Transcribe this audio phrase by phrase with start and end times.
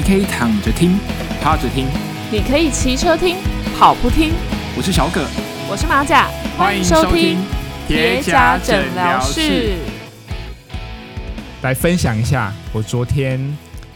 [0.00, 0.98] 你可以躺着听，
[1.42, 1.86] 趴着听，
[2.32, 3.36] 你可以骑车听，
[3.78, 4.32] 跑步听。
[4.74, 5.26] 我是小葛，
[5.70, 6.26] 我是马甲，
[6.56, 7.36] 欢迎收听
[7.86, 9.74] 叠加诊疗室。
[11.60, 13.38] 来分享一下我昨天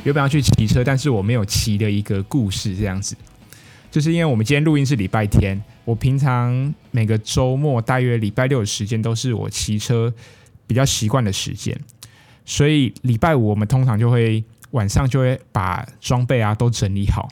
[0.02, 2.76] 原本要去骑车，但是我没有骑的一个故事。
[2.76, 3.16] 这样子，
[3.90, 10.12] 就是因为我们今天录音是礼拜天，我平常每个周末大约礼拜六的时间都是我骑车
[10.66, 11.74] 比较习惯的时间，
[12.44, 14.44] 所以礼拜五我们通常就会。
[14.74, 17.28] 晚上就会把装备啊都整理好，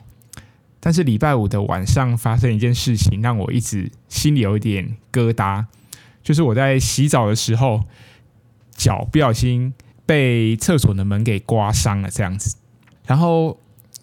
[0.79, 5.65] 但是礼拜五的晚上发生一件事情，让我一直心里有一点疙瘩，
[6.23, 7.83] 就是我在洗澡的时候，
[8.71, 9.73] 脚不小心
[10.05, 12.55] 被厕所的门给刮伤了这样子。
[13.05, 13.59] 然后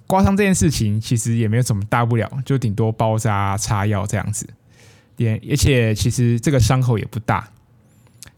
[0.06, 4.46] 刮伤这件事情其实也没有什么大不了，就顶多包扎、擦药这样子。
[5.16, 7.50] 也而且其实这个伤口也不大，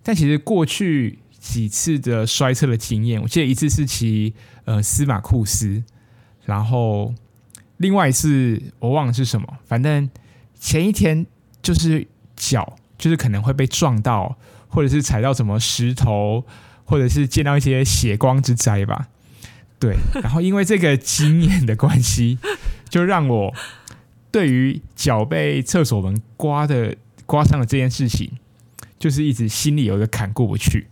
[0.04, 1.18] 但其实过去。
[1.42, 4.32] 几次的摔车的经验，我记得一次是骑
[4.64, 5.82] 呃司马库斯，
[6.44, 7.12] 然后
[7.78, 10.08] 另外一次我忘了是什么，反正
[10.60, 11.26] 前一天
[11.60, 16.46] 就是脚就是可能会被撞到，或者是踩到什么石头，
[16.84, 19.08] 或者是见到一些血光之灾吧。
[19.80, 22.38] 对，然后因为这个经验的关系，
[22.88, 23.52] 就让我
[24.30, 28.30] 对于脚被厕所门刮的刮伤的这件事情，
[28.96, 30.86] 就是一直心里有一个坎过不去。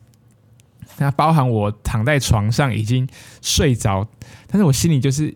[1.03, 3.09] 那包含我躺在床上已经
[3.41, 4.07] 睡着，
[4.47, 5.35] 但是我心里就是，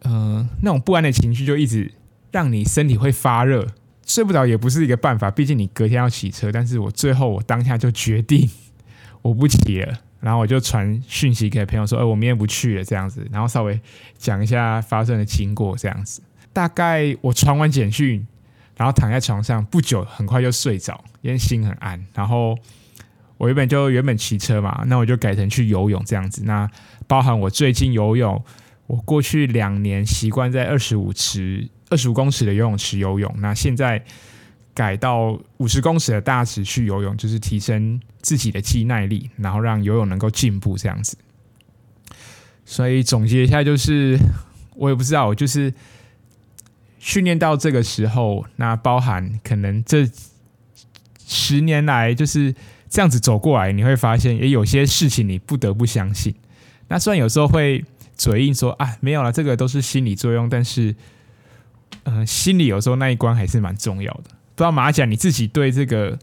[0.00, 1.92] 呃，那种不安的情绪就一直
[2.32, 3.66] 让你身体会发热，
[4.06, 6.50] 睡不着也不是一个办法，毕竟你隔天要骑车。
[6.50, 8.48] 但是我最后我当下就决定
[9.20, 13.78] 我不骑了，然后我就传讯息给朋友说，哎，我明天不去了这样子，然后稍微
[14.16, 16.22] 讲一下发生的经过这样子。
[16.54, 18.26] 大概我传完简讯，
[18.78, 22.56] 然后躺在床上不久，很快就睡着，因为心很安，然后。
[23.38, 26.42] 我原本就原本骑车嘛，那我就改成去游泳这样子。
[26.44, 26.66] 那
[27.06, 28.42] 包含我最近游泳，
[28.86, 34.02] 我过去两年习惯在二十五尺、二十五公尺的游泳池游泳，那现在
[34.72, 41.18] 改到五十公尺的大池去游泳，就是提升自己的肌耐力，然后让游泳能够进步这样子。
[42.64, 44.18] 所以总结一下，就是
[44.76, 45.74] 我也不知道，我就是
[46.98, 50.08] 训练到这个时候，那包含可能这
[51.26, 52.54] 十年来就是。
[52.88, 56.34] 这样子走过来，你会发现也有些事情你不得不相信。
[56.88, 57.84] 那虽然有时候会
[58.16, 60.94] 嘴硬说啊，没有了，这个都是心理作用，但是，
[62.04, 64.30] 呃，心里有时候那一关还是蛮重要的。
[64.54, 66.18] 不知道马甲你自己对这个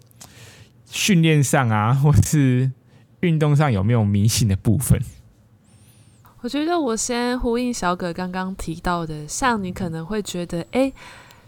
[0.90, 2.72] 训练上啊，或是
[3.20, 5.02] 运动上有没有迷信的部分？
[6.42, 10.92] 我觉得我先呼应小葛刚刚提到的，像你可能会觉得，哎。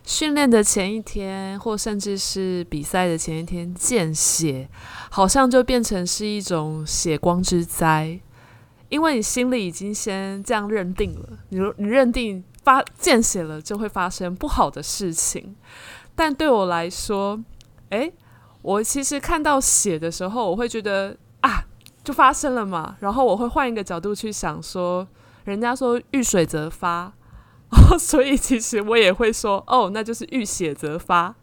[0.05, 4.69] 训练的前一天，或甚至是比赛的前一天，见血
[5.09, 8.19] 好像就变成是一种血光之灾，
[8.89, 15.55] 因为你心里已经先这样认定了，你你认定发见血了就会发生不好的事情。
[16.13, 17.43] 但对我来说，
[17.89, 18.13] 诶，
[18.61, 21.66] 我其实看到血的时候，我会觉得啊，
[22.03, 22.95] 就发生了嘛。
[22.99, 25.07] 然后我会换一个角度去想说，
[25.45, 27.11] 人家说遇水则发。
[27.70, 31.36] 哦， 所以其实我也会说，哦，那就是遇血则发，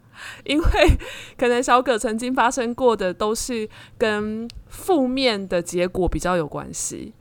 [0.45, 0.97] 因为
[1.37, 3.67] 可能小葛曾经发生过的都是
[3.97, 7.13] 跟负面的结果比较有关系，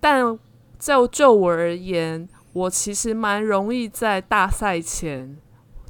[0.00, 0.38] 但
[0.78, 5.36] 就就我而言，我其实蛮容易在大赛前，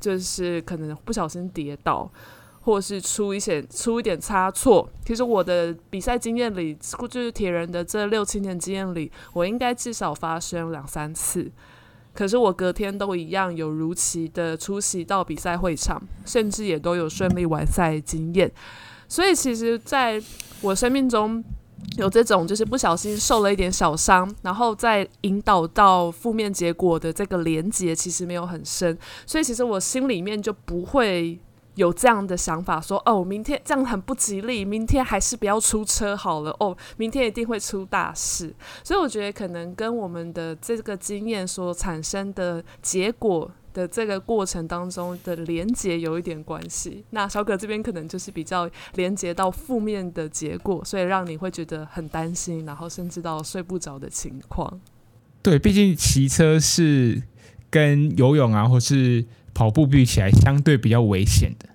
[0.00, 2.10] 就是可能不小心跌倒，
[2.60, 4.88] 或是出一些出一点差错。
[5.04, 11.50] 其实我的比赛经验里，就是铁人的这六七年经验里，我应该至少发生两三次。
[12.14, 18.50] 可是我隔天都一样有如期的出席到比赛会场，甚至也都有顺利完赛经验。
[19.08, 20.22] 所以其实在
[20.60, 21.42] 我生命中
[21.98, 28.96] 有这种就是不小心受了一点小伤，然后再引导到负面结果的这个连接，其实没有很深。
[29.26, 31.38] 所以其实我心里面就不会。
[31.76, 36.54] 有这样的想法，说哦，明天这样很不吉利，明天还是不要出车好了。
[36.60, 47.04] 哦，明天一定会出大事，所以我觉得可能跟我们的这个经验所产生的结果的这个过程当中的连结有一点关系。
[47.10, 54.80] 那小葛这边可能就是比较连结到负面的结果，所以让你会觉得很担心，然后甚至到睡不着的情况。
[55.42, 57.20] 对，毕竟骑车是
[57.68, 59.24] 跟游泳啊，或是。
[59.56, 61.68] 跑步比起来相对比较危险的，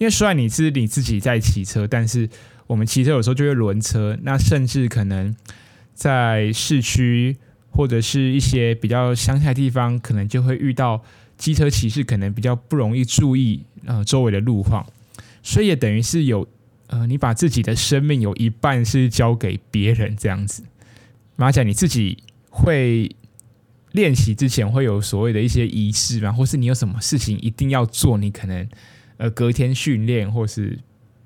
[0.00, 2.26] 因为虽然你是你自己在骑车，但是
[2.66, 5.36] 我们骑车有时候就会轮车，那甚至可能
[5.92, 7.36] 在市区
[7.68, 11.04] 或者是一些比较乡下的地方，可能就会遇到
[11.36, 14.86] 机车骑士可能比较不容易注意呃周围的路况，
[15.42, 16.48] 所以也等于是有
[16.86, 20.62] 呃你把自己的生命有一半是交给别人这样子。
[21.36, 22.16] 马甲你自己
[22.48, 23.14] 会
[23.92, 26.32] 练习之前会有所谓的一些仪式吗？
[26.32, 28.16] 或是你有什么事情一定要做？
[28.16, 28.66] 你可能
[29.20, 30.78] 呃隔天训练或是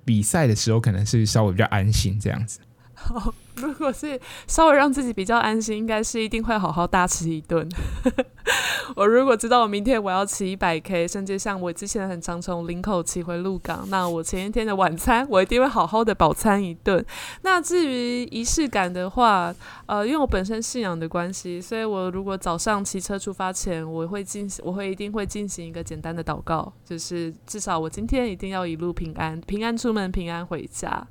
[0.04, 2.58] 比赛的时候，可能是稍微比较安心这样子。
[3.56, 7.68] 如果是稍微让自己比较安心，应该是一定会好好大吃一顿。
[8.96, 17.04] 我如果知道我明天我要骑一百 K，甚至像我之前很常从林口骑回鹿港，那我前一天的晚餐我一定会好好的饱餐一顿。
[17.42, 19.54] 那至于仪式感的话，
[19.86, 31.04] 呃，因为我本身信仰的关系，所以我如果早上骑车出发前，我会进行，我会一定会进行一个简单的祷告，就是至少我今天一定要一路平安，平安出门，平安回家。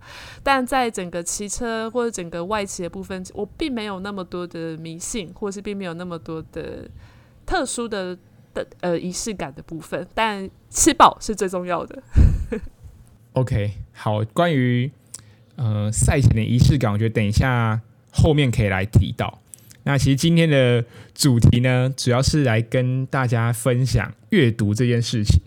[0.43, 6.89] 但在整个骑车或者整个外企的部分，我并没有那么多的迷信，或是并没有那么多的。
[7.45, 8.17] 特殊的
[8.53, 12.01] 的呃仪式感的部分，但吃饱是最重要的。
[13.33, 14.89] OK，好，关于
[15.57, 17.81] 呃赛前的仪式感，我觉得等一下
[18.13, 19.39] 后面可以来提到。
[19.83, 25.41] 那其实今天的主题呢，主要是来跟大家分享阅读这件事情。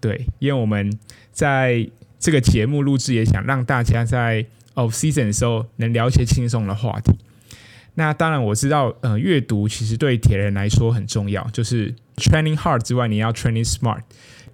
[0.00, 0.98] 对，因为我们
[1.32, 1.86] 在
[2.18, 7.12] 这个节目录制，也想让大家在 of season 的时候能聊些轻松的话题。
[7.94, 11.46] 那当然，我知道，呃，阅读其实对铁人来说很重要。
[11.52, 14.00] 就是 training hard 之外，你要 training smart。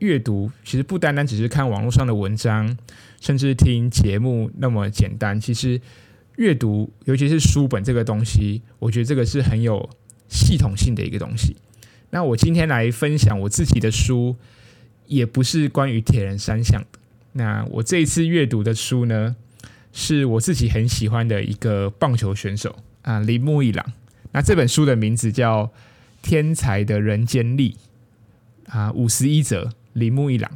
[0.01, 2.77] 阅读其实不单单只是看网络上的文章，
[3.21, 5.41] 甚至听节目那么简单。
[5.41, 5.81] 其实
[6.37, 9.89] 阅读，尤其是书本这个东西，我觉得这个是很有
[10.29, 11.57] 系统性的一个东西。
[12.11, 14.35] 那我今天来分享我自己的书，
[15.07, 16.99] 也不是关于铁人三项的。
[17.33, 19.37] 那我这一次阅读的书呢，
[19.93, 22.77] 是我自己很喜欢的一个棒球选手。
[23.03, 23.93] 啊，铃木一朗。
[24.33, 25.65] 那这本书的名字叫
[26.21, 27.77] 《天才的人间力》
[28.71, 30.51] 啊，五十一则，铃木一朗。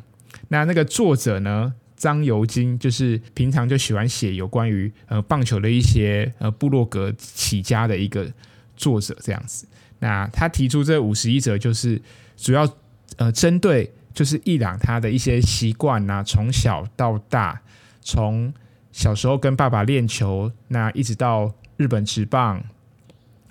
[0.48, 8.30] 那那个作者呢，张尤金，就是平常就喜欢写有关于呃棒球的一些呃部落格起家的一个
[8.76, 9.66] 作者这样子。
[10.00, 11.98] 那他提出这五十一则，就是
[12.36, 12.68] 主要
[13.16, 17.62] 呃针对就是一朗他的一些习惯呐，从小到大，
[18.02, 18.52] 从
[18.92, 21.52] 小时候跟爸爸练球，那一直到。
[21.78, 22.62] 日本职棒，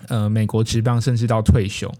[0.06, 1.92] 呃，美国职棒，甚至到退休，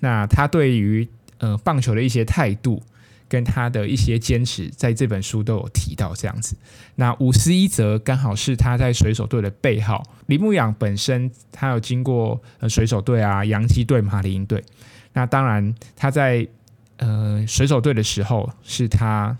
[0.00, 1.06] 那他对于
[1.36, 2.82] 呃棒球的一些态度
[3.28, 6.56] 跟他的一些坚持，在这本书都有提到这样子。
[6.96, 10.02] 那五十一则刚好是他在水手队的背号。
[10.26, 14.64] 李牧阳本身他有经过呃水手队啊、洋基队、马林队。
[15.12, 16.48] 那当然他在
[16.96, 19.36] 呃水手队的时候，是他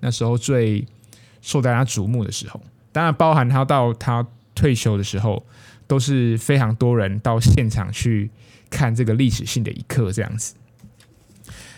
[0.00, 0.86] 那时候最
[1.42, 2.58] 受大家瞩目的时候。
[2.92, 4.24] 当然包含他到他
[4.54, 5.44] 退休的时候。
[5.88, 8.30] 都是非常多人到现场去
[8.70, 10.54] 看这个历史性的一刻，这样子。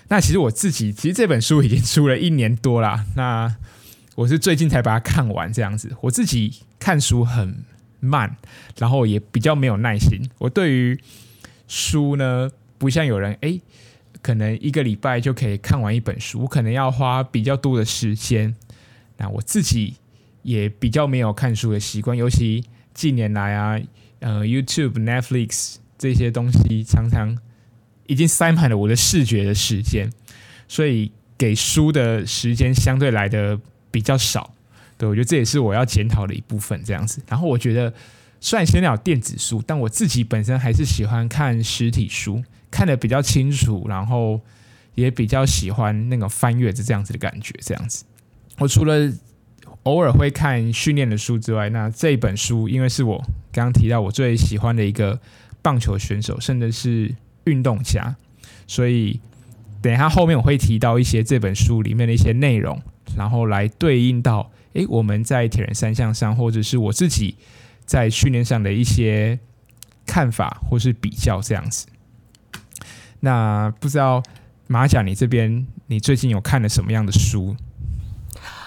[0.06, 3.04] 那其实我自己，其实这本书已经出了一年多了。
[3.16, 3.56] 那
[4.14, 5.96] 我是最近才把它看完，这样子。
[6.02, 7.64] 我自己看书很
[7.98, 8.36] 慢，
[8.78, 10.30] 然后也比较没有耐心。
[10.38, 11.00] 我对于
[11.66, 13.60] 书呢，不像有人诶，
[14.22, 18.54] 可能一个礼拜就可以看完一本书，我可能要花比较多的时间。
[19.16, 19.96] 那我自己
[20.44, 22.64] 也比较没有看书的习惯，尤其
[22.94, 23.80] 近年来啊。
[24.20, 27.36] 呃，YouTube、Netflix 这些东西常常
[28.06, 30.10] 已经塞满了我的视觉的时间，
[30.66, 33.60] 所以给书的时间相对来的
[33.90, 34.54] 比较少。
[34.96, 37.20] 对，我觉得这也是我要检讨的一部分，这样子。
[37.28, 37.92] 然后我觉得，
[38.40, 44.40] 虽然现在有电子书，但我自己本身还是喜欢看实体书，看得比较清楚，然后
[44.94, 47.54] 也比较喜欢那个翻阅的这样子的感觉。
[47.60, 48.06] 这样子，
[48.56, 49.12] 我除了
[49.84, 53.18] 偶尔会看训练的书之外，那这本书因为是我
[53.52, 55.18] 刚刚提到我最喜欢的一个
[55.62, 57.14] 棒球选手，甚至是
[57.44, 58.16] 运动家，
[58.66, 59.20] 所以
[59.82, 62.80] 等一下后面我会提到一些这本书里面的一些内容，
[63.16, 67.36] 然后来对应到诶我们在铁人三项上，或者是我自己
[67.84, 69.38] 在训练上的一些
[70.06, 71.86] 看法或是比较这样子。
[73.20, 74.22] 那不知道
[74.66, 77.54] 马甲你这边你最近有看了什么样的书？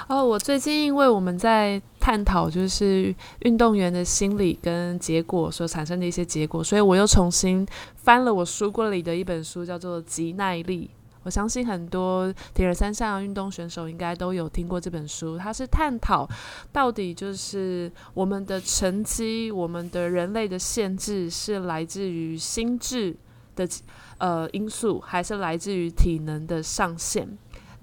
[0.07, 10.89] 哦，我最近因为我们在探讨就是运动员的心理跟结果所产生的一些结果，所以我又重新翻了我书柜里的一本书，叫做《极耐力》。
[11.23, 16.25] 我相信很多铁人三项运动选手应该都有听过这本书，它是探讨
[16.71, 23.13] 到底就是我们的成绩、我们的人类的限制是来自于心智
[23.57, 23.67] 的
[24.19, 27.27] 呃因素，还是来自于体能的上限？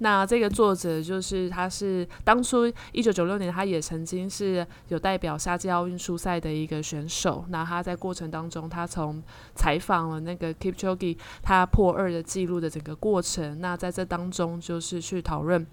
[0.04, 7.42] 那这个作者就是，他是当初一九九六年，他也曾经是有代表夏季奥运出赛的一个选手。
[7.48, 9.22] 那他在过程当中，他从
[9.54, 13.62] 采访了那个 Kipchoge 他破二的记录的整个过程。
[13.62, 15.66] 那在这当中，就是去讨论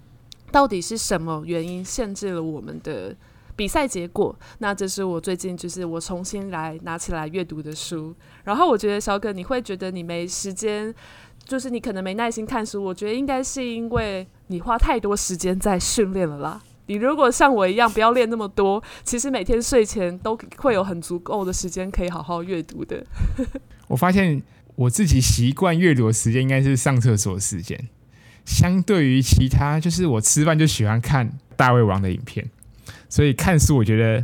[0.49, 3.13] 到底是什么原因限制了我们的。
[3.53, 4.33] 比赛结果。
[4.59, 8.15] 那这是我最近就是我重新来拿起来阅读的书。
[8.45, 10.91] 然后我觉得小葛，你会觉得你没时间，
[11.51, 12.81] 就是你可能没耐心看书。
[12.81, 16.61] 我觉得应该是因为你花太多时间在训练了啦。
[16.85, 23.05] 你如果像我一样不要练那么多，其实每天睡前都会有很足够的时间可以好好阅读的。
[23.89, 24.41] 我发现
[24.75, 27.89] 我自己习惯阅读的时间应该是上厕所时间，
[28.45, 32.49] 相对于其他，就是我吃饭就喜欢看大胃王的影片，
[33.09, 34.23] 所以看书我觉得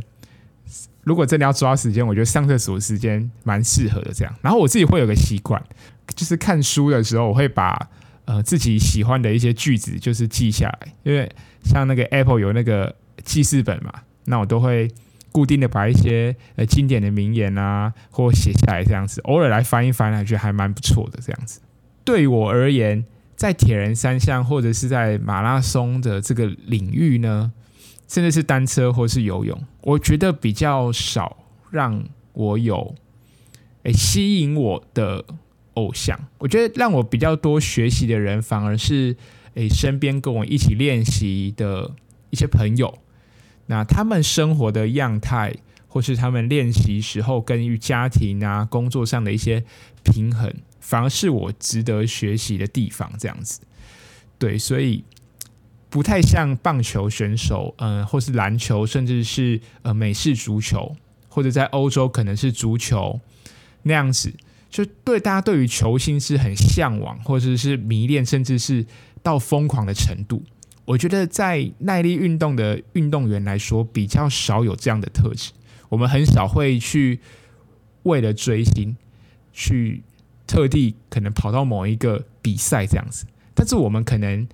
[1.04, 4.12] 如果真的要抓时间，我觉得上厕所时间蛮适合的。
[4.14, 5.62] 这样，然后我自己会有个习惯，
[6.14, 7.88] 就是看书的时候我会把
[8.24, 11.30] 呃自己喜欢的一些句子就是记下来，因为
[11.64, 13.92] 像那个 Apple 有那个记事本嘛，
[14.24, 14.88] 那我都会。
[15.30, 21.60] 固定的把一些呃经典的名言啊，或写下来这样子，偶尔来翻一翻，还觉得还蛮不错的这样子。
[22.02, 23.04] 对我而言，
[23.36, 27.52] 在铁人三项或者是在马拉松的这个领域呢，
[28.08, 31.36] 甚至是单车或是游泳，我觉得比较少
[31.70, 32.94] 让我有
[33.82, 35.22] 诶吸引我的
[35.78, 36.18] 偶像。
[36.38, 39.16] 我觉得让我比较多学习的人，反而是
[39.54, 41.94] 诶身边跟我一起练习的
[42.30, 42.98] 一些朋友。
[43.66, 45.54] 那他们生活的样态，
[45.86, 49.62] 或是他们练习时候跟于家庭啊、工作上的一些
[50.02, 53.10] 平衡，反而是我值得学习的地方。
[53.18, 53.60] 这样子，
[54.38, 55.04] 对，所以
[55.90, 60.96] 不太像棒球选手，嗯、或是篮球，甚至是呃美式足球，
[61.28, 63.20] 或者在欧洲可能是足球
[63.82, 64.32] 那样子，
[64.70, 68.84] 就对大家对于球星是很向往，或者是迷恋，甚至是
[69.22, 70.42] 到疯狂的程度。
[70.84, 75.52] 我觉得在耐力运动的运动员来说，比较少有这样的特质。
[75.88, 77.20] 我们很少会去
[78.04, 78.96] 为了追星，
[79.52, 80.02] 去
[80.46, 83.26] 特地可能跑到某一个比赛这样子。
[83.54, 84.46] 但是我们可能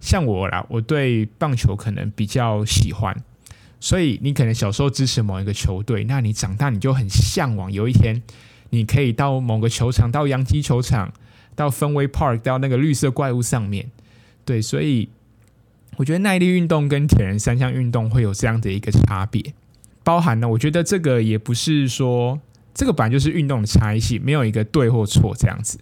[0.00, 3.16] 像我啦，我对棒球可能比较喜欢，
[3.78, 8.22] 所以你可能小时候支持某一个球队，那你长大你就很向往有一天
[8.70, 11.12] 你可以到某个球场，到洋基球场，
[11.54, 13.90] 到芬威 Park，到那个绿色怪物上面。
[14.44, 15.08] 对，所以。
[15.98, 19.42] 我觉得耐力运动跟铁人三项运动会有这样的一个差别，
[20.04, 22.38] 包含呢，我觉得这个也不是说
[22.74, 25.78] 这个本来就是运动的差异性，没有一个对或错这样子。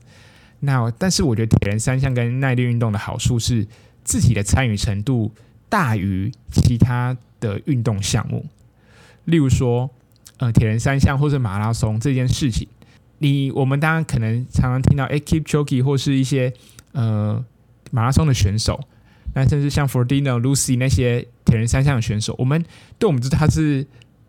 [0.61, 3.67] 那但是我觉得铁人三项跟耐力运动的好处是
[4.05, 5.33] 自己的参与程度
[5.69, 8.47] 大于其他的运动项目，
[9.25, 9.91] 例如说，
[10.37, 12.69] 呃，铁人三项或者马拉松这件事情，
[13.19, 16.53] 你我们当然可能常常听到哎，Keep Choky 或是一些
[16.93, 17.45] 呃
[17.91, 18.81] 马拉松的选手。
[19.37, 22.65] 那甚至像 Frodeno、Lucy 那些铁人三项的选手，我们
[23.01, 23.85] 对我们知道他是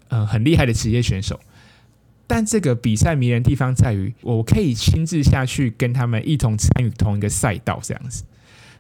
[0.08, 1.40] 呃很厉害的职业选手，
[2.26, 8.24] 但这个比赛迷人的地方在于，我可以亲自下去跟他们一同参与同一个赛道，这样子。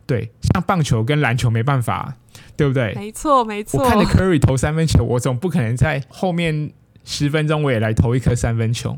[0.07, 2.15] 对，像棒球跟篮球没办法，
[2.57, 2.95] 对不对？
[2.95, 3.83] 没错，没错。
[3.83, 6.71] 我看着 Curry 投三分球，我总不可能在后面
[7.03, 8.97] 十分钟我也来投一颗三分球。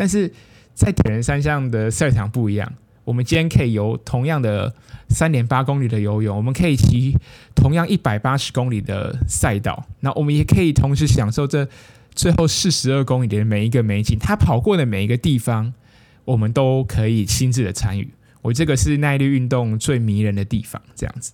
[0.00, 0.32] 但是
[0.72, 2.72] 在铁人三项的赛场不一样。
[3.04, 4.74] 我们今天可以游同样的
[5.10, 7.14] 三点八公里的游泳，我们可以骑
[7.54, 11.68] 同样一百八十公里的赛道，那我们也可以同时享受这
[12.14, 14.18] 最后四十二公里的每一个美景。
[14.18, 15.74] 他跑过的每一个地方，
[16.24, 18.08] 我们都可以亲自的参与。
[18.40, 21.32] 我这个是耐力运动最迷人的地方，这样子。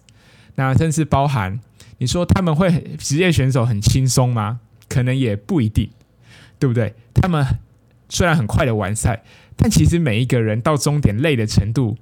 [0.56, 1.60] 那甚至包含
[1.98, 4.58] 你说他们会职业选手很轻松吗？
[4.88, 5.88] 可能也不一定，
[6.58, 6.94] 对不对？
[7.14, 7.46] 他们
[8.08, 9.22] 虽然很快的完赛。
[9.58, 11.96] 但其实每一个人到终点累的程度，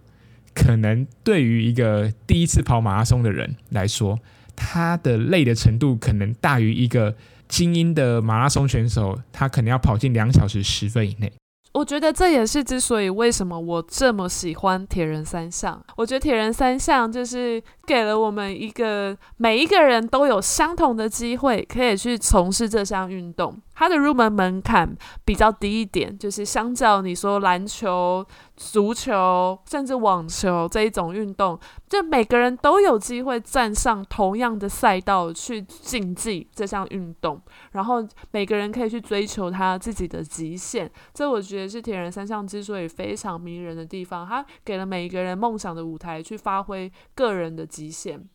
[0.55, 4.19] 可能对于一个第一次跑马拉松的人来说，
[4.57, 7.15] 他的累的程度可能大于一个
[7.47, 11.33] 精英的马拉松选手，他可能要跑进两小时十分以内。
[11.75, 15.81] 我觉得这也是之所以为什么我这么喜欢铁人三项。
[15.97, 23.61] 我觉得铁人三项就是给了我们一个每一个人都有相同的机会，可以去从事这项运动。
[23.75, 28.25] 它的入门门槛比较低一点，就是相较你说篮球、
[28.57, 37.41] 足球，甚至网球这一种运动，就每个人都有机会站上同样的赛道去竞技这项运动，
[37.73, 40.91] 然后每个人可以去追求他自己的极限。
[41.13, 48.29] 这我觉得是铁人三项之所以非常迷人的地方，它给了每一个人梦想的舞台，去发挥个人的极限。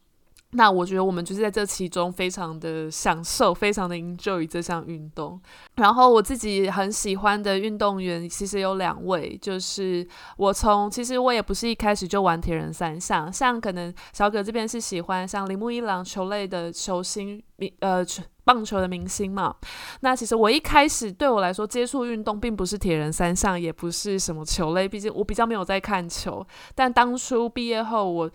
[0.51, 5.39] 那我觉得我们就是在这其中非常的享受，非常的 enjoy 这项运动。
[5.75, 17.41] 然后我自己很喜欢的运动员其实有两位，就是我从其实我也不是一开始就玩铁人三项，像可能小葛这边是喜欢像铃木一郎球类的球星，
[17.79, 18.05] 呃。
[18.49, 19.55] 棒球的明星嘛。
[19.99, 26.43] 那其实我一开始对我来说接触运动并不是铁人三项，也不是什么球类，毕竟我比较没有在看球。
[26.73, 28.31] 但当初毕业后，我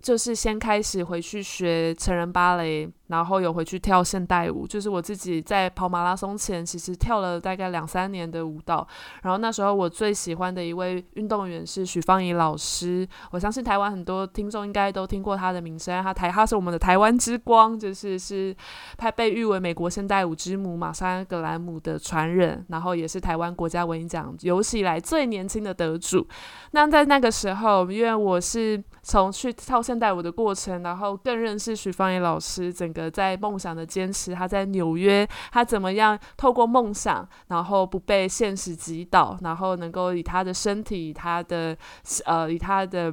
[0.00, 2.90] 就是先开始回去学成人芭蕾。
[3.08, 8.88] 然后有回去跳现代舞，就是我自己在跑马拉松前，其实跳了大概两三年的舞蹈。
[9.22, 18.56] 然后那时候我最喜欢的一位运动员是许芳宜老师，我相信台湾很多听众应该都听过他的名声，他台他是我们的台湾之光，就是是
[18.96, 26.26] 她被誉为为美国现代舞之母玛莎葛兰姆的传人，然后也是台湾国家文艺奖有史以来最年轻的得主。
[26.72, 33.12] 那在那个时候，因为我是从去跳现代舞的过程，然后更认识许芳宜老师，整个。
[33.12, 41.76] 在梦想的坚持，他在纽约，他怎么样透过梦想，然后不被现实击倒，然后能够以他的身体，以他的
[42.24, 43.12] 呃，以他的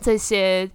[0.00, 0.68] 这些。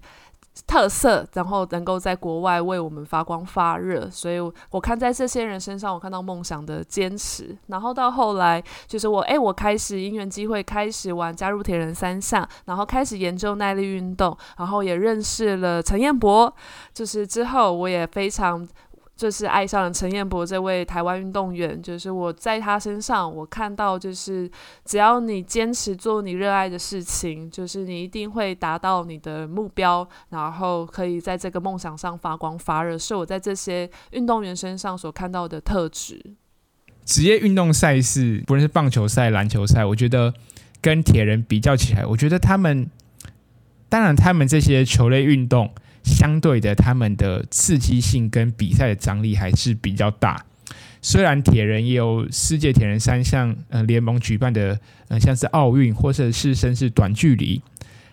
[0.66, 4.38] 特色，然后能够在国外为我们发光发热，所以
[4.70, 7.56] 我看在这些人身上，我看到梦想的坚持。
[7.66, 16.52] 然后到后来，就是我，诶，我开始因缘机会开始玩，加入铁人三项，然后开始研究耐力运动，然后也认识了陈彦博。
[16.94, 18.66] 就是之后，我也非常。
[19.16, 24.48] 就是爱上了陈彦博这位台湾运动员，就是我在他身上，我看到就是
[24.84, 36.22] 只要你坚持做你热爱的事情，就是你一定会达到你的目标，然后可以在这个梦想上发光发热，是我在这些运动员身上所看到的特质。
[37.06, 40.34] 职业运动赛事，不论是棒球赛、篮球赛，我觉得
[40.82, 42.90] 跟铁人比较起来，我觉得他们，
[43.88, 45.72] 当然他们这些球类运动。
[46.06, 50.46] 相对的，他们的刺激性跟比赛的张力还是比较大。
[51.02, 57.60] 虽然铁人也有世界铁人三项呃联盟举办的呃像是奥运或者是甚至短距离，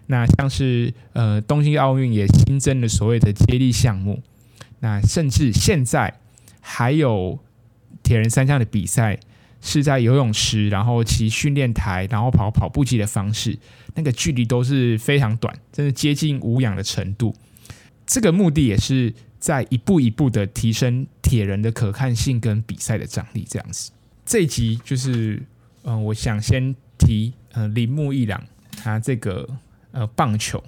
[0.07, 4.21] 那像是呃东京奥运也新增了所谓的接力项目，
[4.79, 6.13] 那甚至现在
[6.59, 7.39] 还有
[8.01, 9.19] 铁人三项的比赛
[9.61, 13.57] 是在游泳池，然后骑训练台，然后跑跑步机的方式，
[13.95, 17.33] 那个距离都是非常短，真的接近无氧的程度。
[18.05, 23.91] 这个目的也是在一步一步的提升铁人的可看性跟比赛的张力，这样子。
[24.25, 25.41] 这一集就是，
[25.83, 28.41] 嗯、我想先提，呃，铃木一朗
[28.77, 29.47] 他这个
[29.91, 30.63] 呃棒球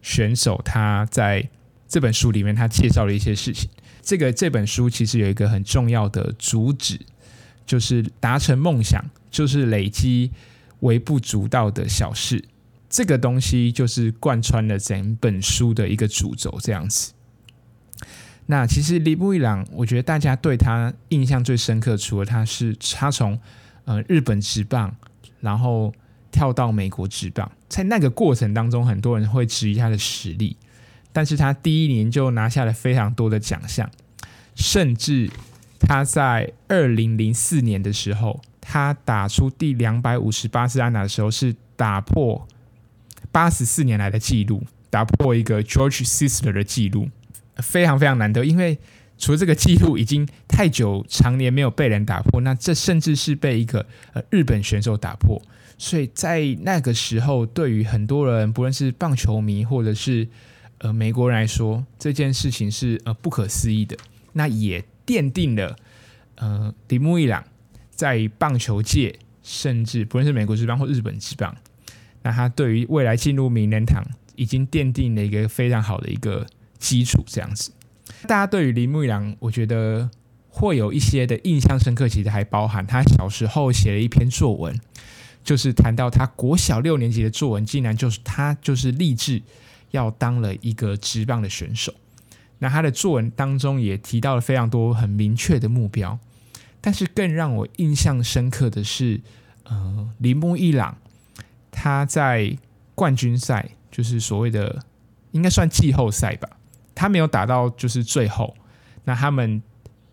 [0.00, 1.48] 选手，他在
[1.88, 3.68] 这本书里面他介绍了一些事情。
[4.02, 7.00] 这个这本书其实有一个很重要的主旨，
[7.66, 10.30] 就是达成梦想，就是累积
[10.80, 12.44] 微不足道的小事。
[12.96, 17.12] 这个东西就是贯穿了整本书的一个主轴，这样子。
[18.46, 23.38] 那其实李布一朗，我觉得大家对他印象最深刻，除了他是他从
[23.84, 24.96] 呃日本职棒，
[25.40, 25.92] 然后
[26.30, 30.56] 跳到美国职棒，在那个过程当中，很多人会质疑他的实力，
[31.12, 33.90] 但是他第一年就拿下了非常多的奖项，
[34.54, 35.30] 甚至
[35.78, 42.48] 他在二零零四年的时候，他打出第两百五十八次安打的时候，是打破。
[43.36, 47.10] 八十四年来的记录，打破一个 George Sisler 的记录，
[47.56, 48.42] 非常非常难得。
[48.46, 48.78] 因为
[49.18, 55.38] 除了这个记录已经太久，常年没有被人打破，那这甚至是被一个呃日本选手打破。
[55.76, 60.26] 所以在那个时候，对于很多人，不论是棒球迷或者是
[60.78, 63.94] 呃美国人来说，这件事情是呃不可思议的。
[64.32, 65.76] 那也奠定了
[66.36, 67.44] 呃铃木一朗
[67.90, 71.54] 在棒球界，甚至不论是美国职棒或日本职棒。
[72.26, 76.44] 那他对于未来进入名人堂已经奠定了一个非常好的一个
[76.76, 77.70] 基础，这样子。
[78.22, 80.10] 大家对于铃木一朗，我觉得
[80.48, 84.76] 会有一些的印象深刻，其实还包含他小时候写了一篇作文，
[85.44, 89.40] 就是谈到他国小六年级的作文，竟然就是他就是立志
[89.92, 91.94] 要当了一个职棒的选手。
[92.58, 96.18] 那他的作文当中也提到了非常多很明确的目标，
[96.80, 99.20] 但是更让我印象深刻的是，
[99.62, 100.98] 呃，铃木一朗。
[101.78, 102.56] 他在
[102.94, 104.82] 冠军赛，就是所谓的
[105.32, 106.48] 应该算季后赛吧，
[106.94, 108.56] 他没有打到就是最后。
[109.04, 109.62] 那他们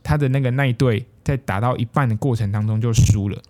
[0.04, 3.42] 他的那个那一队在打到一半的过程当中就输了。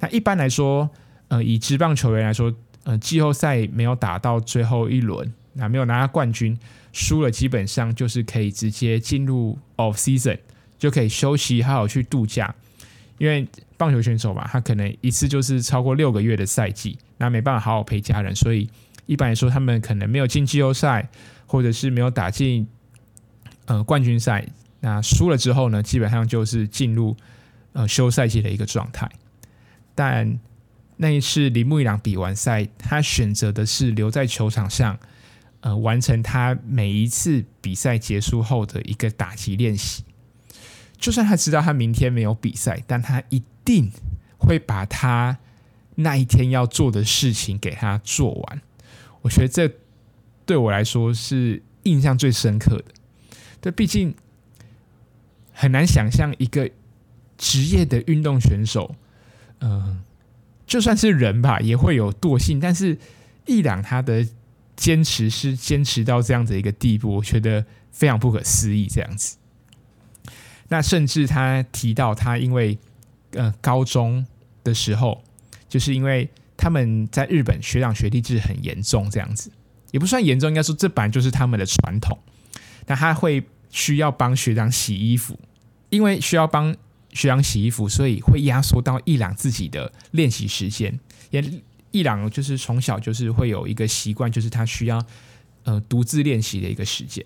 [0.00, 0.90] 那一般来说，
[1.28, 6.58] 呃，以职棒球员来说，呃，季后赛没有打到最后一轮，那没有拿到冠军，
[6.92, 10.38] 输了基本上就是可以直接进入 off season，
[10.76, 12.52] 就可以休息，好好去度假。
[13.18, 13.46] 因为
[13.82, 16.96] 棒球选手嘛，他可能一次就是超过六个月的赛季。
[17.18, 18.70] 那没办法好好陪家人，所以
[19.06, 21.08] 一般来说，他们可能没有进季后赛，
[21.46, 22.64] 或者是没有打进
[23.66, 24.46] 呃冠军赛。
[24.78, 27.16] 那输了之后呢，基本上就是进入
[27.72, 29.10] 呃休赛季的一个状态。
[29.96, 30.38] 但
[30.96, 34.96] 那一次铃木一朗比完赛，他选择的是留在球场上，
[35.58, 40.04] 呃，完成他每一次比赛结束后的一个打击练习。
[41.02, 43.90] 就算他知道他明天没有比赛，但他一定
[44.38, 45.36] 会把他
[45.96, 48.62] 那一天要做的事情给他做完。
[49.20, 49.68] 我觉得这
[50.46, 52.84] 对我来说是印象最深刻的。
[53.60, 54.14] 对，毕竟
[55.52, 56.70] 很难想象一个
[57.36, 58.94] 职业的运动选手，
[59.58, 60.04] 嗯、
[60.68, 62.60] 就算是人吧，也会有惰性。
[62.60, 62.96] 但是
[63.46, 64.24] 伊朗他的
[64.76, 68.86] 坚持是坚持到这样的一个地步，我觉得非常不可思议。
[68.86, 69.36] 这样子，
[70.72, 72.78] 那甚至他提到他因为
[73.32, 74.24] 呃高中
[74.64, 75.22] 的时候，
[75.68, 79.52] 就是因为他们在日本学长学弟制很严重，这样子
[79.90, 82.18] 也不算严重，应该说这本来就是他们的传统。
[82.86, 85.38] 那他会需要帮学长洗衣服，
[85.90, 86.74] 因为需要帮
[87.12, 90.98] 学长洗衣服，所以会压缩到一朗自己的练习时间。
[91.28, 91.44] 也
[91.90, 95.04] 一朗就是从小就是会有一个习惯，就是他需要
[95.64, 97.22] 呃独自练习的一个时间。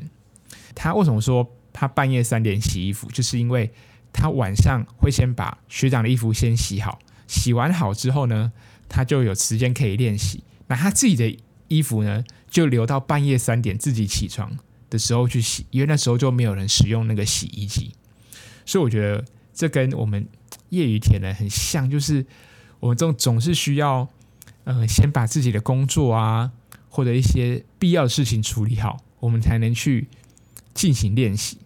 [0.74, 3.06] 他为什么说他半夜三点洗衣服？
[3.10, 3.70] 就是因为
[4.14, 8.50] 他晚上会先把学长的衣服先洗好，洗完好之后呢，
[8.88, 10.42] 他就有时间可以练习。
[10.68, 14.56] 那他自己的衣服呢，就留到半夜三点自己起床
[14.88, 17.92] 的时候去洗，因为那时候就没有人使用那个洗衣机，
[18.64, 20.26] 所以我觉得这跟我们
[20.70, 22.24] 业余铁人很像，就是
[22.80, 24.08] 我们这种总是需要，
[24.64, 26.50] 呃，先把自己的工作啊
[26.88, 30.08] 或者一些必要的事情处理好，我们才能去
[30.72, 31.58] 进行练习。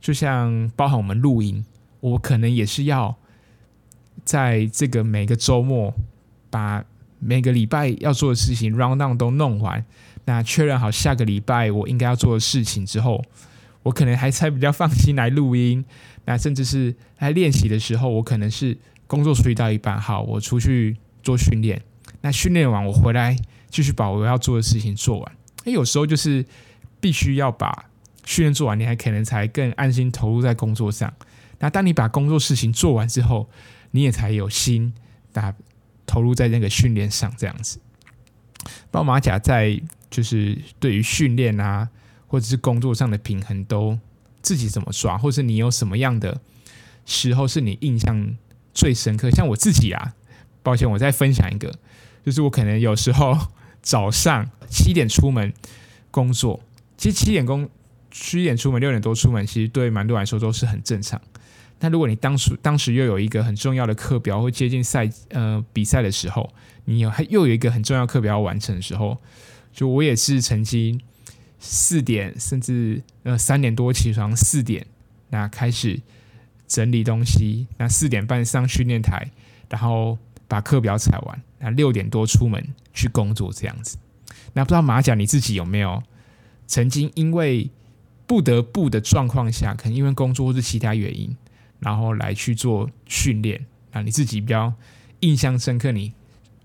[0.00, 1.64] 就像包含我们录音，
[2.00, 3.16] 我可能也是要
[4.24, 5.94] 在这个每个周末
[6.50, 6.84] 把
[7.18, 9.84] 每个礼拜要做的事情 round down 都弄完。
[10.24, 13.24] 那确认好下个礼拜我应该要做的事情之后，
[13.82, 15.84] 我可能还才比较放心来录音。
[16.26, 21.80] 那甚至是来练习的时候，我可能是工作处理到一半，好，我出去做训练。
[22.20, 23.34] 那训练完我回来
[23.70, 25.32] 继续把我要做的事情做完。
[25.64, 26.44] 诶，有时候就是
[27.00, 27.86] 必须要把
[28.28, 31.12] 训练做完，你还可能才更安心投入在工作上。
[31.60, 33.48] 那当你把工作事情做完之后，
[33.92, 34.92] 你也才有心
[35.32, 35.54] 打
[36.04, 37.80] 投入在那个训练上，这样子。
[38.90, 39.80] 包马甲在。
[40.10, 41.90] 就是对于训练啊，
[42.28, 43.98] 或者是工作上的平衡，都
[44.40, 46.40] 自己怎么抓，或是你有什么样的
[47.04, 48.34] 时候是你印象
[48.72, 49.30] 最深刻？
[49.30, 50.14] 像我自己啊，
[50.62, 51.78] 抱歉，我再分享一个，
[52.24, 53.36] 就是我可能有时候
[53.82, 55.52] 早上七点出门
[56.10, 56.60] 工作，
[56.96, 57.68] 其实七点工
[58.10, 61.20] 七点出门，六点多出门，其实对蛮多来说都是很正常。
[61.80, 66.52] 那如果你当时当时又有一个很重要的课表，或接近赛呃比赛的时候，
[66.86, 69.18] 你有还又有一个很重要课表要完成的时候。
[69.70, 71.00] 就我也是曾经
[71.60, 74.84] 四点甚至呃三点多起床，四点
[75.28, 76.00] 那开始
[76.66, 79.30] 整理东西，那四点半上训练台，
[79.68, 80.18] 然后
[80.48, 83.96] 把课表踩完，那六点多出门去工作这样子。
[84.54, 86.02] 那不知道马甲你自己有没有
[86.66, 87.70] 曾经因为
[88.28, 91.34] 不得不的状况下，可能因为工作或是其他原因，
[91.80, 93.66] 然后来去做训练？
[93.90, 94.72] 那你自己比较
[95.20, 96.12] 印象深刻，你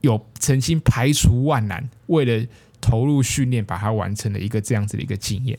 [0.02, 2.46] 有曾经排除万难为了
[2.82, 5.58] 投入训练，把它完成的一个这样子的一个经验。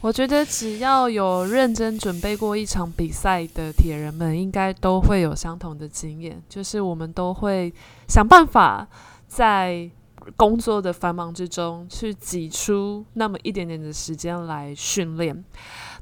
[0.00, 7.72] 我觉得只要有认真准备过一场比赛的铁人们，应该都会有相同的经验，就是我们都会
[8.06, 8.86] 想办法
[9.26, 9.90] 在
[10.36, 15.44] 工作的繁忙之中去挤出那么一点点的时间来训练。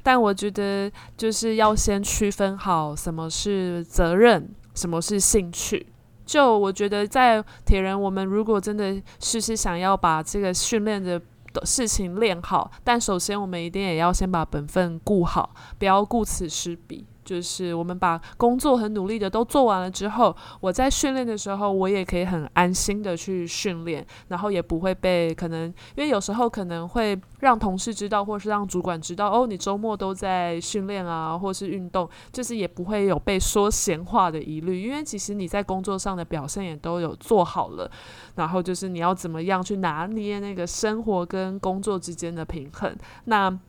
[0.03, 5.87] 但我觉得就是要先区分好什么是责任，什么是兴趣。
[6.25, 11.21] 就我觉得，在铁人，我们如果真的是是想要把这个训练的
[11.63, 17.05] 事情练好，但首先我们一定也要先把本分顾好，不要顾此失彼。
[17.27, 37.91] 就是我们把工作很努力的都做完了之后，我在训练的时候，我也可以很安心的去训练，然后也不会被可能，因为有时候可能会让同事知道，或是让主管知道，哦，你周末都在训练啊，或是运动，就是也不会有被说闲话的疑虑，因为其实你在工作上的表现也都有做好了，
[38.35, 43.59] 然后就是你要怎么样去拿捏那个生活跟工作之间的平衡，那。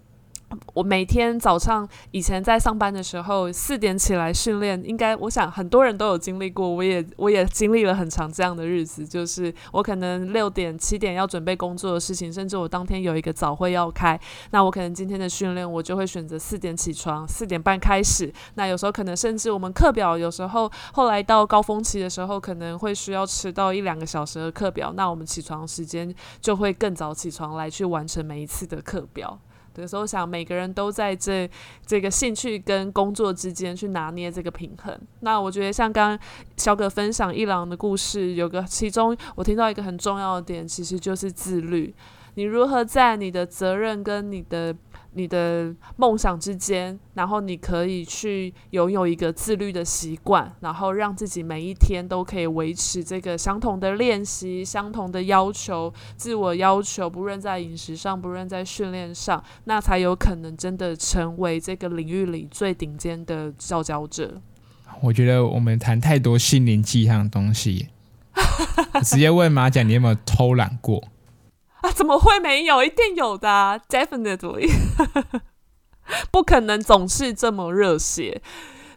[0.75, 14.19] 我每天早上以前在上班的时候，四点起来训练，应该我想很多人都有经历过，我也我也经历了很长这样的日子，就是我可能六点七点要准备工作的事情，甚至我当天有一个早会要开，
[14.51, 18.33] 那我可能今天的训练我就会选择四点起床，四点半开始。
[18.55, 29.39] 那有时候可能甚至我们课表有时候后来到高峰期的时候，可能会需要迟到一两个小时的课表，那我们起床时间就会更早起床来去完成每一次的课表。
[29.79, 31.49] 有时候想每个人都在这
[31.87, 34.99] 这个兴趣跟工作之间去拿捏这个平衡。
[35.21, 41.95] 那我觉得像刚刚小葛分享伊朗的故事，有个其中我听到一个很重要的点，其实就是自律。
[42.35, 44.73] 你如何在你的责任跟你的
[45.19, 64.41] 你的梦想之间，然后你可以去拥有一个自律的习惯，然后让自己每一天都可以维持这个相同的练习、相同的要求、自我要求，不论在饮食上，不论在训练上，那才有可能真的成为这个领域里最顶尖的佼佼者。
[65.03, 67.89] 我觉得我们谈太多心灵鸡汤的东西，
[69.05, 71.03] 直接问马甲，你有没有偷懒过？
[71.83, 72.83] 啊，怎么会没有？
[72.83, 74.69] 一定有的，definitely，
[76.33, 78.43] 不可能总是这么热血，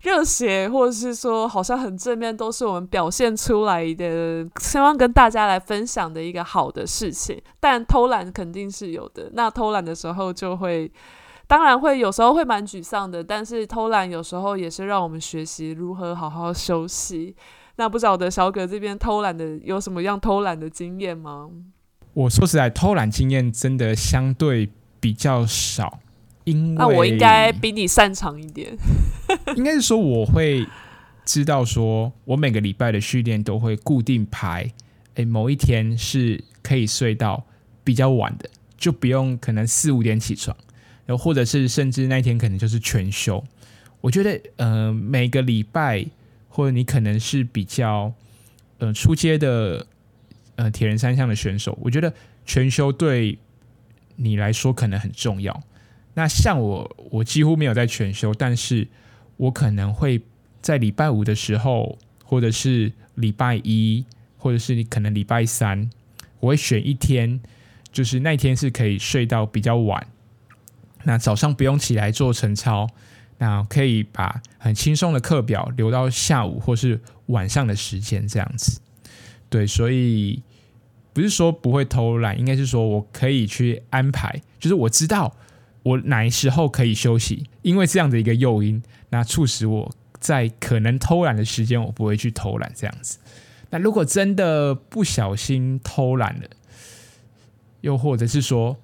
[0.02, 7.40] 热血或者是说好像很正面，都是我们表现出来的，希望跟大家来分享的一个好的事情。
[7.60, 10.92] 但偷懒肯定是有的，那偷懒的时候就会，
[11.48, 17.36] 当然会有时候会蛮沮丧的，但是偷懒有时候也是让我们学习如何好好休息。
[17.76, 21.50] 那不晓得小葛这边偷懒的有什么样偷懒的经验吗？
[22.14, 24.70] 我说实在，偷懒经验真的相对
[25.00, 26.02] 比较少，
[26.44, 28.78] 因为那我应该比你擅长一点。
[29.56, 30.68] 应该是说，我会
[31.24, 34.70] 知道说，我每个礼拜的训练都会固定排，
[35.16, 37.46] 诶，某一天是可以睡到
[37.86, 40.56] 比较晚的，就不用可能四五点起床，
[41.06, 43.42] 然后或者是甚至那一天可能就是全休。
[44.02, 46.06] 我觉得，呃，每个礼拜
[46.50, 48.12] 或者你可能是比较
[48.80, 49.88] 呃出街的。
[50.62, 52.14] 呃，铁人三项的选手，我觉得
[52.46, 53.36] 全休对
[54.16, 55.64] 你来说可能很重要。
[56.14, 58.88] 那像我，我几乎没有在全休，但是
[59.38, 60.22] 我可能会
[60.62, 64.06] 在礼拜五的时候，或者是礼拜一，
[64.38, 65.90] 或者是你可能礼拜三，
[66.40, 67.42] 我会选一天，
[67.92, 70.06] 就是那天是可以睡到比较晚，
[71.06, 72.88] 那早上不用起来做晨操，
[73.40, 78.80] 那可以把很轻松的课表留到下午或是晚上的时间这样子。
[79.50, 80.44] 对，所以。
[81.14, 85.36] 不是说不会偷懒，应该是说我可以去安排，就是我知道
[85.84, 93.18] 我哪时候可以休息，因为这样的一个诱因，那促使我在可能偷懒的时间，我不会去偷懒这样子。
[93.72, 96.48] 那如果真的不小心偷懒了，
[97.82, 98.78] 又或者是说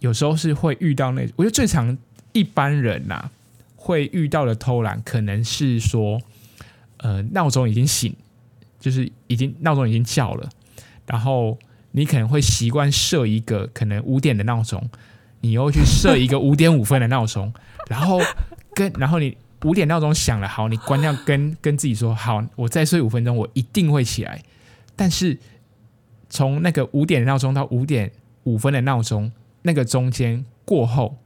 [0.00, 1.96] 有时候是会遇到那，我觉得最常
[2.32, 3.30] 一般人呐、
[3.76, 6.20] 会遇到的偷懒，可能是说，
[6.96, 8.12] 呃，闹钟已经醒，
[8.80, 10.50] 就是已经闹钟已经叫了，
[11.06, 11.56] 然后。
[11.92, 14.88] 你可能会习惯设一个可能五点的闹钟，
[15.40, 17.52] 你又去设一个五点五分的闹钟，
[17.88, 18.20] 然后
[18.74, 24.42] 跟然后你五点闹钟响了，好，你关掉跟跟自己说好，我再睡五分钟，我一定会起来。
[24.94, 25.38] 但是
[26.28, 28.12] 从那个五点闹钟到五点
[28.44, 31.16] 五分的闹钟，那个中间过后，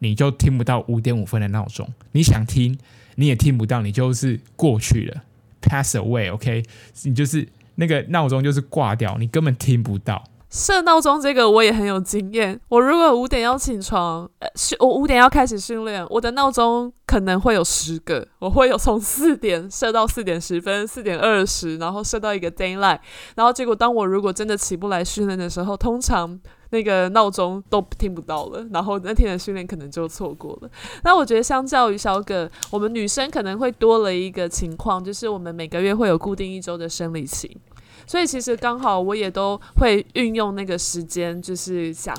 [0.00, 2.78] 你就听不到五点五分的闹钟，你想听
[3.14, 5.24] 你也听不到，你就是过去了
[5.62, 6.62] ，pass away，OK，、
[7.04, 7.48] 你就是。
[7.76, 10.22] 那个闹钟就是挂掉，你根本听不到。
[10.50, 12.60] 设闹钟这个我也很有经验。
[12.68, 23.00] 我如果五点要起床，呃，我五点要开始训练，我的闹钟可能会有十个，我会有从四点设到四点十分、四点二十，然后设到一个 daylight，
[23.34, 26.38] 然后结果当我如果真的起不来训练的时候，通常
[26.74, 30.68] 那个闹钟都听不到了，然后那天的训练可能就错过了。
[31.04, 37.56] 那我觉得相较于小葛，我们女生可能会多了一个情况，就是我们每个月会有固定一周的生理期。
[38.06, 42.12] 所以其实刚好我也都会运用那个时间，就是想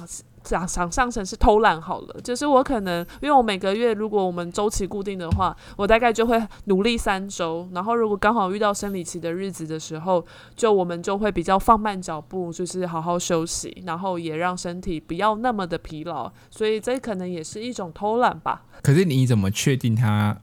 [0.45, 2.21] 想想象成是偷懒好了。
[2.23, 7.67] 就是我可能因为我每个月如果我们周期固定的话，我大概就会努力三周。
[7.73, 16.31] 然后如果刚好遇到生理期的日子的时候，就我们就会比较放慢脚步，就是好好休息，然后也让身体不要那么的疲劳。
[16.49, 18.63] 所以这可能也是一种偷懒吧。
[18.81, 20.38] 可是你怎么确定它？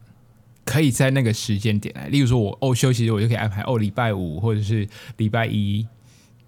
[0.65, 5.85] 可以在那个时间点来，例如说我哦休息我就可以安排哦礼拜五或者是礼拜一，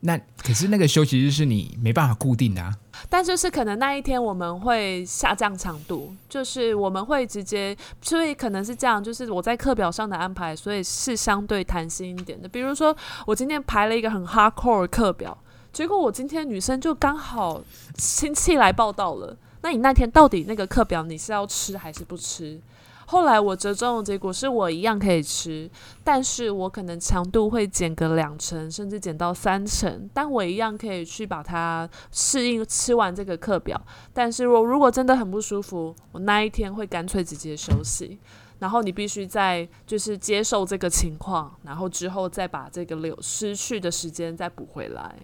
[0.07, 2.75] 那可是那个休息日是你没办法固定的啊。
[3.09, 12.47] 但就是可能那一天我们会下降强度，就是我们会直接，所以可能是这样，就是我在课表上的安排，所以是相对弹性一点的。
[12.47, 12.95] 比如说
[13.27, 15.37] 我今天排了一个很 hardcore 的课表，
[15.73, 17.63] 结果我今天女生就刚好
[17.97, 22.61] 亲戚来报道了，那你那天到底那个课表你是要吃还是不吃？
[23.07, 25.71] 后来我折中的结果是我一样可以吃，
[26.03, 33.81] 但是我可能强度会减个两成，甚至减到三成，但我一样可以去把它适应吃完这个课表。
[34.13, 38.19] 但是我如果真的很不舒服，我那一天会干脆直接休息。
[38.61, 45.15] 然后你必须在就是接受这个情况，然后之后再把这个流失去的时间再补回来。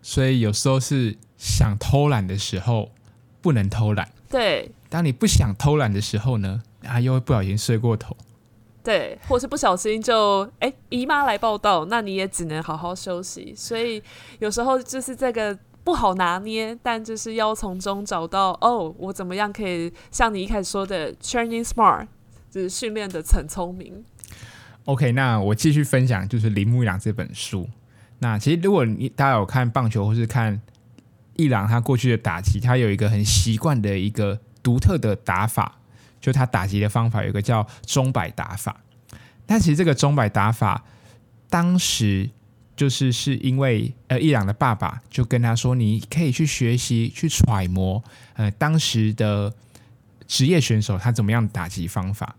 [0.00, 2.90] 所以有时候是想偷懒的时候
[3.42, 4.70] 不能偷懒，对。
[4.88, 6.62] 当你不想偷懒的时候呢？
[6.86, 8.16] 啊，又会不小心睡过头，
[8.82, 13.52] 对，或是不小心就哎姨妈来报道，那你也只能好好休息。
[13.56, 14.02] 所以
[14.38, 22.06] 有时候就是这个不好拿捏，但就是要从中找到哦，我怎么样可以像你一开始说的 training smart，
[22.50, 24.04] 就是训练的很聪明。
[24.84, 27.68] OK，那我继续分享就是铃木一朗这本书。
[28.20, 30.60] 那其实如果你大家有看棒球或是看
[31.34, 35.80] 一朗他过去的打击，他有一个很习惯的一个独特的打法，
[36.26, 38.80] 就他打击的方法有一个叫钟摆打法。
[39.46, 40.84] 但其实这个钟摆打法
[41.48, 42.30] 当时。
[42.76, 49.50] 就是是因为呃，伊朗的爸爸就跟他说，你可以去学习去揣摩呃当时的
[50.26, 52.36] 职业选手他怎么样打击方法。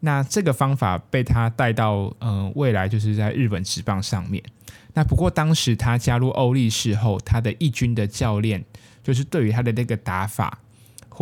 [0.00, 4.44] 那这个方法被他带到呃未来就是在日本职棒上面。
[4.92, 8.62] 那不过当时他加入欧力士后，他的义军的教练
[9.02, 10.58] 就是对于他的那个打法，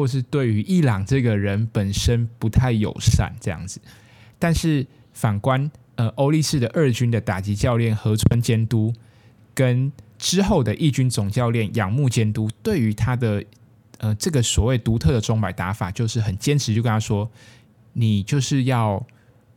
[0.00, 3.80] 或是对于伊朗这个人本身不太友善这样子。
[4.38, 5.70] 但是反观。
[5.96, 8.90] 呃，欧力士的二军的打击教练河村监督，
[9.52, 13.44] 跟之后的一军总教练仰木监督，对于他的
[13.98, 17.30] 呃这个所谓独特的钟摆打法，就是很坚持，就跟他说，
[17.92, 19.06] 你就是要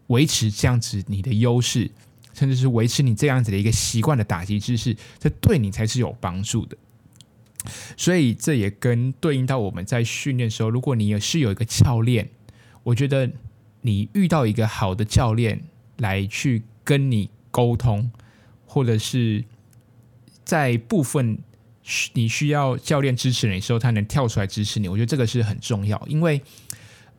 [0.07, 1.89] 维持这样子你的优势，
[2.33, 6.75] 甚至是维持你这样子的一个习惯的打击姿势，这对你才是有帮助的。
[7.97, 12.29] 所以这也跟对应到我们在训练的时候，如果你也是有一个教练，
[12.83, 13.31] 我觉得
[13.81, 15.63] 你遇到一个好的教练。
[15.97, 18.11] 来去跟你沟通，
[18.65, 19.45] 或者是
[20.43, 21.37] 在部分
[22.13, 24.87] 你需要教练支持你的时候，他能跳出来支持你。
[24.87, 26.41] 我觉得这个是很重要，因为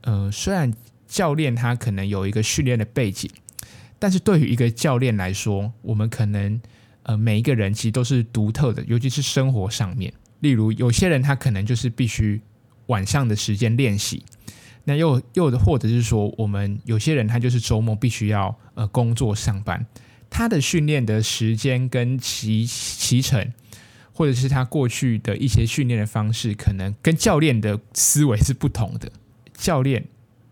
[0.01, 0.75] 呃，虽然
[1.07, 3.31] 教练他可能有一个训练的背景，
[4.01, 6.61] 但是对于一个教练来说，我们可能
[7.05, 10.13] 呃每一个人其实都是独特的，尤其是生活上面。
[10.45, 12.39] 例如，有些人他可能就是必须
[12.87, 14.23] 晚上的时间练习。
[14.85, 19.87] 那又又或者是说，我们有些人他就是周末必须要呃工作上班，
[20.29, 23.51] 他的训练的时间跟骑骑乘，
[24.13, 29.11] 或者是他过去的一些训练的方式，可能跟教练的思维是不同的。
[29.55, 30.05] 教练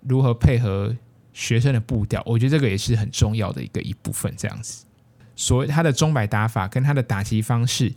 [0.09, 0.97] 如何配合
[1.35, 4.33] 学生的步调，我觉得这个也是很重要的一个一部分。
[4.39, 4.87] 这样子，
[5.37, 7.93] 所谓他的钟摆打法跟他的打击方式，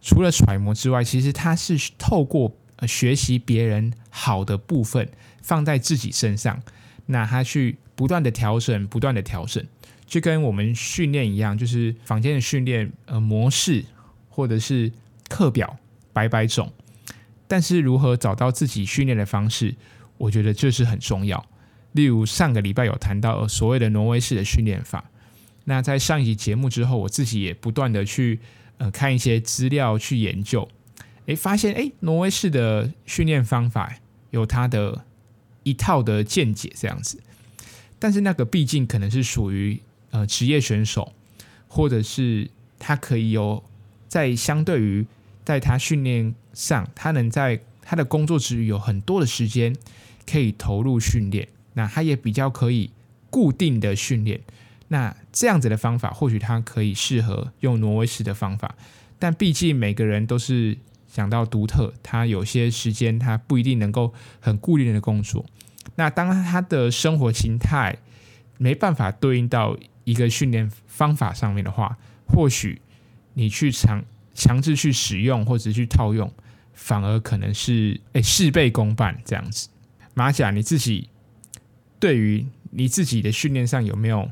[0.00, 5.08] 除了揣摩之外，其实他是透过学习别人好的部分。
[5.42, 6.62] 放在自己身上，
[7.06, 9.66] 那他去不断的调整，不断的调整，
[10.06, 13.82] 就跟我们训练一样，就是房间的训练呃模式
[14.28, 14.92] 或者是
[15.28, 15.78] 课表
[16.12, 16.70] 百百种，
[17.48, 19.74] 但是如何找到自己训练的方式，
[20.18, 21.44] 我觉得这是很重要。
[21.92, 25.10] 例如上个礼拜有谈到所谓的挪威式的训练法，
[25.64, 28.38] 那在上一集节目之后，我自己也不断的去
[28.80, 30.68] 呃看一些资料去研究，
[31.26, 33.94] 诶，发现诶，挪威式的训练方法
[34.30, 35.04] 有它的。
[35.62, 37.20] 一套的见解这样子，
[37.98, 39.78] 但是那个毕竟可能是属于
[40.10, 41.12] 呃职业选手，
[41.68, 43.62] 或者是他可以有
[44.08, 45.06] 在相对于
[45.44, 49.76] 在他训练上，他能在他的工作之余有很多的时间
[50.26, 52.90] 可以投入训练，那他也比较可以
[53.28, 54.40] 固定的训练，
[54.92, 58.76] 那这样子的方法或许他可以适合用挪威式的方法，
[59.18, 60.78] 但毕竟每个人都是。
[61.12, 65.44] 想到独特，他有些时间他不一定能够很固定的工作。
[65.96, 67.98] 那当他的生活形态
[68.58, 71.98] 没办法对应到一个训练方法上面的话，
[72.28, 72.80] 或许
[73.34, 76.32] 你去强强制去使用或者去套用，
[76.74, 79.68] 反而可能是哎事倍功半这样子。
[80.14, 81.08] 马甲，你自己
[81.98, 84.30] 对于你自己的训练上有没有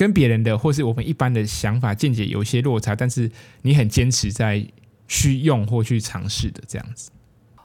[0.00, 2.96] 跟别人的或是我们一般的想法见解有一些落差？
[2.96, 3.30] 但是
[3.62, 4.66] 你很坚持在。
[5.12, 7.10] 去用或去尝试的这样子，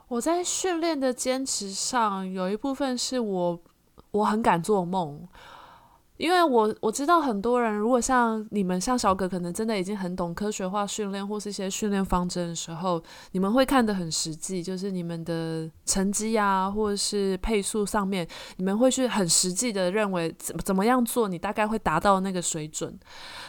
[0.07, 3.61] 我在训练的坚持上，有一部分是我
[4.09, 5.27] 我很敢做梦。
[6.17, 18.25] 因为我我知道很多人，如果像你们像小葛，可能真的已经很懂科学化训练或是一些训练方针的时候，你们会看得很实际，就是你们的成绩啊，或者是配速上面，
[18.55, 22.97] 你们会去很实际的认为怎怎么样做，你大概会达到那个水准。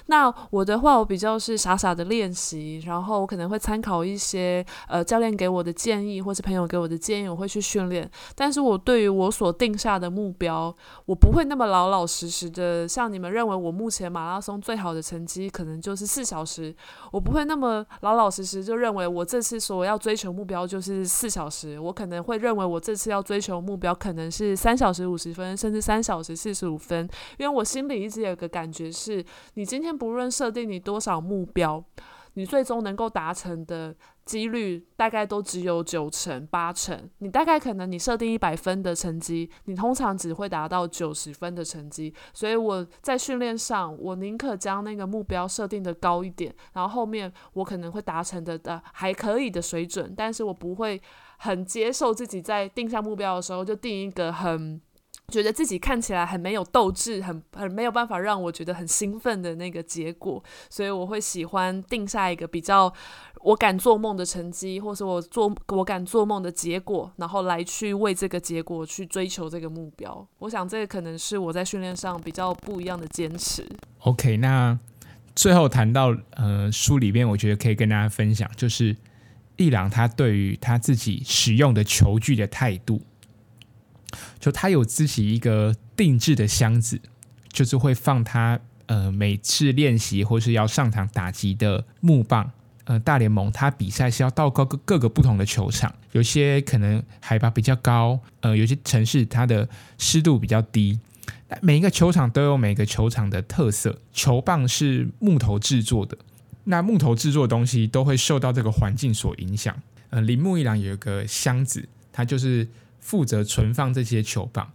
[0.07, 8.11] 那我的话，我比较是傻傻的练习，然后我可能会参考一些呃教练给我的建议，或是朋友给我的建议，我会去训练。
[8.35, 10.75] 但是我对于我所定下的目标，
[11.05, 12.51] 我不会那么老老实实。
[12.57, 16.75] 的像你们认为我目前马拉松最好的成绩可能就是四小时，
[17.13, 27.07] 我不会那么老老实实就认为我这次所要追求目标就是四小时，我可能会认为我这次要追求目标可能是三小时五十分，甚至三小时四十五分，
[27.39, 29.23] 因为我心里一直有个感觉是，
[29.55, 31.85] 你今天不论设定你多少目标，
[32.37, 37.09] 你最终能够达成的几率大概都只有九成八成。
[37.19, 42.15] 你大概可能你设定一百分的成绩，你通常只会达到九十分的成绩。
[42.35, 51.01] 所以我在训练上，我宁可将那个目标设定的高一点，然后后面我可能会达成的的还可以的水准，但是我不会
[51.39, 54.81] 很接受自己在定下目标的时候就定一个很。
[55.33, 62.93] 觉得自己看起来很没有斗志，很很没有办法让我觉得很兴奋的那个结果，所以我会喜欢定下一个比较
[63.41, 70.27] 我敢做梦的成绩，或是我做我敢做梦的结果，然后来去为这个结果去追求这个目标。
[70.39, 73.67] 我想这个可能是我在训练上比较不一样的坚持。
[73.99, 74.79] OK，那
[75.35, 78.97] 最后谈到呃书里面，我觉得可以跟大家分享，就是
[79.57, 83.03] 一郎他对于他自己使用的球具的态度。
[84.39, 87.01] 就他有自己一个定制的箱子，
[87.51, 92.51] 就是会放他呃每次练习或是要上场打击的木棒。
[92.85, 100.97] 呃，大联盟他比赛是要到各个各个不同的球场，有些可能海拔比较高，呃，有些城市它的湿度比较低。
[101.61, 106.17] 每一个球场都有每个球场的特色，球棒是木头制作的，
[106.63, 109.75] 那木头制作的东西都会受到这个环境所影响。
[110.11, 112.69] 呃，铃木一郎有一个箱子，它就是。
[113.07, 114.73] 负责存放这些球棒，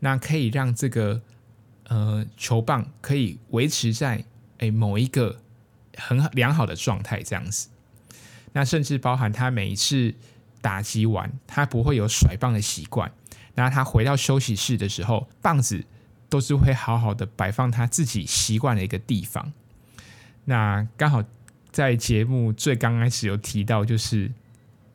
[0.00, 1.22] 那可以让这个
[1.84, 4.22] 呃球棒可以维持在
[4.58, 5.40] 诶某一个
[5.96, 7.70] 很良好的状态这样子。
[8.52, 10.14] 那甚至包含他每一次
[10.60, 13.10] 打击完，他不会有甩棒的习惯。
[13.54, 15.82] 那他回到休息室的时候，棒子
[16.28, 19.50] 都是会好好的摆放他自己习惯的一个地方。
[20.44, 21.24] 那刚好
[21.70, 24.30] 在节目最刚开始有提到，就是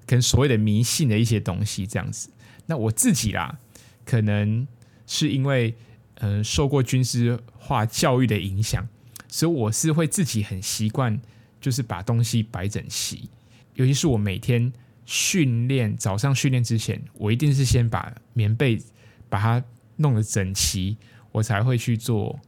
[0.05, 2.29] 跟所谓的迷信的一些东西这样子。
[2.67, 3.57] 那我自己啦，
[4.05, 4.67] 可能
[5.07, 5.75] 是因为
[6.19, 8.87] 嗯、受过军事化教育的影响，
[9.27, 11.19] 所以我是会自己很习惯，
[11.61, 13.29] 就是把东西摆整齐。
[13.75, 14.73] 尤其是我每天
[15.05, 18.81] 训练早上训练之前，我一定是先把棉被
[19.29, 19.63] 把它
[19.97, 20.97] 弄得整齐，
[21.31, 22.39] 我才会去做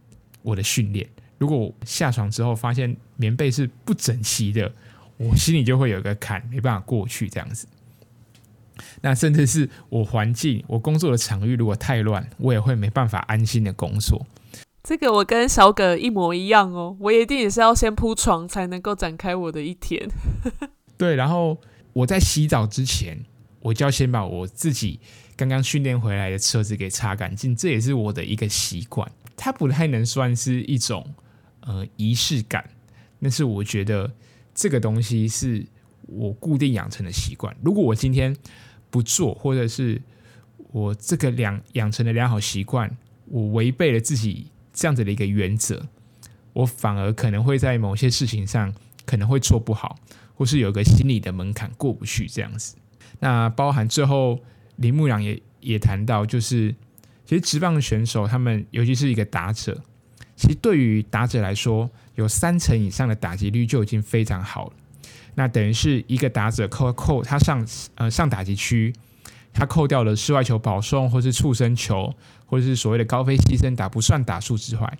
[0.42, 1.08] 我的训练。
[1.38, 4.74] 如果我下床之后发现棉被是不整齐的，
[5.18, 7.68] 我心里就会有个坎，没办法过去这样子。
[9.02, 14.26] 那甚至是我环境，我工作的场域如果太乱，我也会没办法安心的工作。
[14.82, 20.10] 这个我跟小葛一模一样哦，我一定也是要先铺床才能够展开我的一天。
[20.98, 21.58] 对，然后
[21.94, 23.26] 我在洗澡之前，
[23.62, 25.00] 我就要先把我自己
[25.36, 29.10] 刚刚训练回来的车子给擦干净，这也是我的一个习惯。
[29.36, 31.14] 它不太能算是一种
[31.62, 32.70] 呃仪式感，
[33.22, 34.12] 但是我觉得
[34.56, 35.66] 这个东西是
[36.08, 37.56] 我固定养成的习惯。
[37.62, 38.36] 如果我今天
[38.90, 40.02] 不做，或者是
[40.72, 45.86] 我这个良养成的良好习惯，我违背了自己这样子的一个原则，
[46.54, 48.74] 我反而可能会在某些事情上
[49.06, 49.98] 可能会做不好，
[50.36, 52.76] 或是有个心理的门槛过不去这样子。
[53.20, 54.40] 那包含最后
[54.78, 56.74] 林木朗也也谈到，就是
[57.26, 59.82] 其实职棒选手他们，尤其是一个打者，
[60.36, 64.74] 其实对于打者来说，有三成以上的打击率就已经非常好了。
[65.40, 67.66] 那等于是一个打者扣扣他上
[67.96, 68.94] 呃上打击区，
[69.54, 72.14] 他扣掉了室外球保送或是触身球，
[72.46, 74.98] 或者是所谓的高飞牺牲打不算打数之外，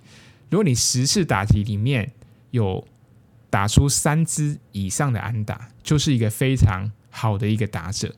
[0.48, 2.10] 如果你十次打击里面
[2.52, 2.82] 有
[3.50, 8.14] 打出三支以上的安打，就是一个非常好的一个打者。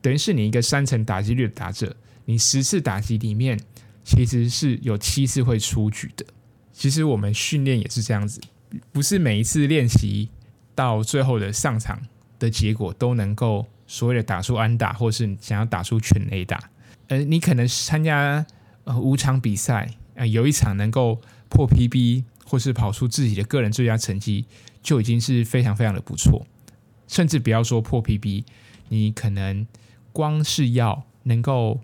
[0.00, 1.96] 等于是你一个三成打击率的打者，
[2.26, 3.58] 你十次打击里面
[4.04, 6.24] 其实是有七次会出局的。
[6.72, 8.40] 其实我们训练也是这样子，
[8.92, 10.28] 不是每一次练习。
[10.78, 12.00] 到最后的上场
[12.38, 16.70] 的结果都能够所谓的打出安打，或是想要打出全垒打。
[17.08, 18.46] 呃，你可能参加
[18.84, 24.44] 呃五场比赛，呃，有一场能够破 PB，或是跑出自己的个人最佳成绩，
[24.80, 26.46] 就已经是非常非常的不错。
[27.08, 28.44] 甚至不要说破 PB，
[28.88, 29.66] 你可能
[30.12, 31.80] 光是要能够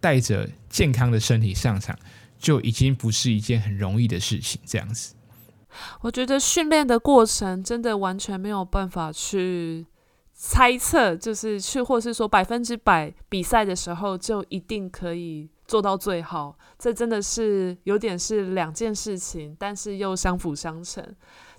[0.00, 1.98] 带着健康的身体上场，
[2.38, 4.60] 就已经不是一件很容易的事情。
[4.64, 5.16] 这样子。
[6.00, 9.86] 我觉得训练的过程真的完全没有办法去
[10.32, 21.04] 猜测，就是去或是说百分之百比赛的时候就一定可以做到最好，这真的是有点是两件事情，但是又相辅相成。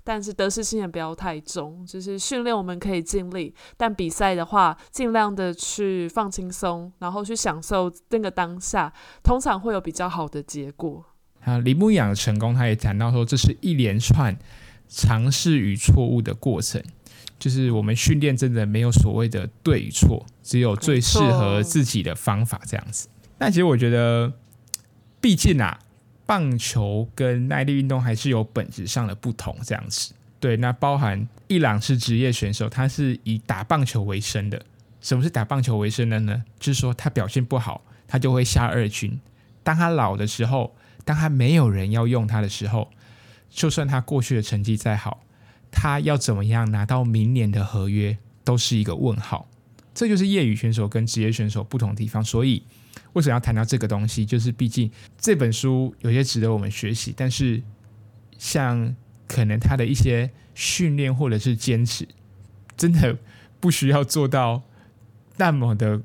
[0.04, 8.90] 但是得失心也不要太重，就是训练我们可以尽力，但比赛的话尽量的去放轻松，然后去享受那个当下，
[9.22, 11.04] 通常会有比较好的结果。
[11.44, 14.36] 啊，铃木养的成功，他也谈到说，这是一连串
[14.88, 16.82] 尝试与错误的过程。
[17.38, 23.08] 就是我们训练真的没有所谓的对与错，只有最适合自己的方法这样子。
[23.38, 24.32] 那其实我觉得，
[25.20, 25.78] 毕竟啊，
[26.26, 30.12] 棒球跟耐力运动还是有本质上的不同这样子。
[30.40, 34.60] 对，那包含伊朗是职业选手，他是以打棒球为生的。
[35.00, 36.42] 什么是打棒球为生的呢？
[36.58, 39.16] 就是说他表现不好，他就会下二军。
[39.62, 40.74] 当他老的时候，
[41.08, 42.90] 当他没有人要用他的时候，
[43.48, 45.22] 就算他过去的成绩再好，
[45.70, 49.48] 他要怎么样拿到明年的合约，都是一个问号。
[49.94, 52.22] 这就是业余选手跟职业选手不同的地方。
[52.22, 52.62] 所以，
[53.14, 54.26] 为什么要谈到这个东西？
[54.26, 57.62] 就是毕竟这本书有些值得我们学习，但是
[58.36, 58.94] 像。
[59.30, 62.08] 可能他的一些训练或者是坚持，
[62.78, 63.18] 真的
[63.60, 64.62] 不需要做到
[65.36, 66.00] 那么的，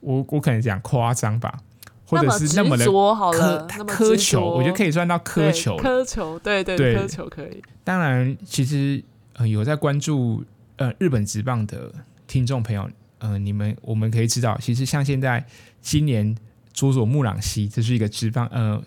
[0.00, 1.62] 我我可能讲夸张吧，
[2.10, 7.62] 或者是那么的苛苛求，我觉得可以算到苛求，苛求，对对对，苛求可以。
[7.84, 9.02] 当然，其实
[9.34, 10.44] 呃有在关注
[10.76, 11.92] 呃日本职棒的
[12.26, 15.46] 听众朋友，呃你们我们可以知道，其实像现在
[15.80, 16.36] 今年
[16.72, 18.82] 佐佐木朗希，这是一个职棒呃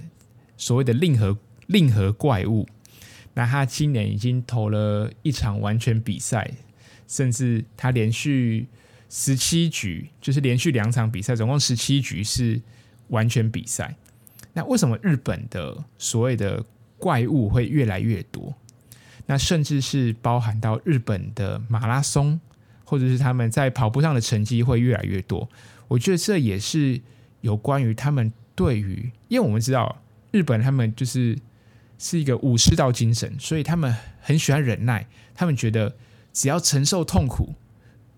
[0.57, 2.67] 所谓的令和令和怪物。
[3.35, 6.51] 那他今年已经投了一场完全比赛，
[7.07, 8.67] 甚至他连续
[9.09, 12.61] 十七局，就是连续两场比赛，总共十七局是
[13.07, 13.95] 完全比赛。
[14.53, 16.63] 那为什么日本的所谓的
[16.97, 18.53] 怪物会越来越多？
[19.25, 22.39] 那甚至是包含到日本的马拉松，
[22.83, 25.47] 或者是他们在跑步上的成绩会越来越多。
[25.87, 26.99] 我觉得这也是
[27.41, 30.01] 有关于他们对于，因为我们知道
[30.31, 31.37] 日本他们就是。
[31.99, 35.07] 是一个武士道精神，所以他们很喜欢忍耐。
[35.33, 35.95] 他们觉得
[36.33, 37.53] 只要承受痛苦，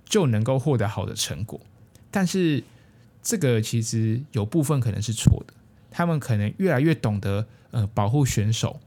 [0.06, 1.62] 就能够获得好的成果。
[2.10, 2.64] 但是
[3.26, 5.54] 这个其实有部分可能是错的。
[5.92, 8.80] 他们可能越来越懂得呃保护选手，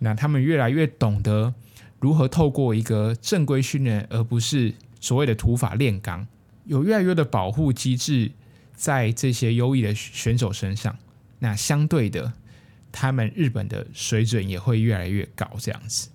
[0.00, 1.54] 那他们越来越懂得
[2.00, 6.26] 如何透过一个正规训练，而不是所谓的土法炼钢，
[6.64, 8.32] 有越来越的保护机制
[8.74, 10.98] 在这些优异的选手身上。
[11.38, 12.32] 那相对的。
[12.94, 16.10] 他们日本的水准也会越来越高，这样子。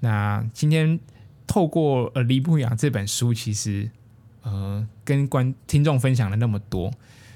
[0.00, 1.00] 那今天
[1.46, 3.90] 透过呃李牧阳这本书，其实
[4.46, 6.92] 呃跟观听众分享了那么多，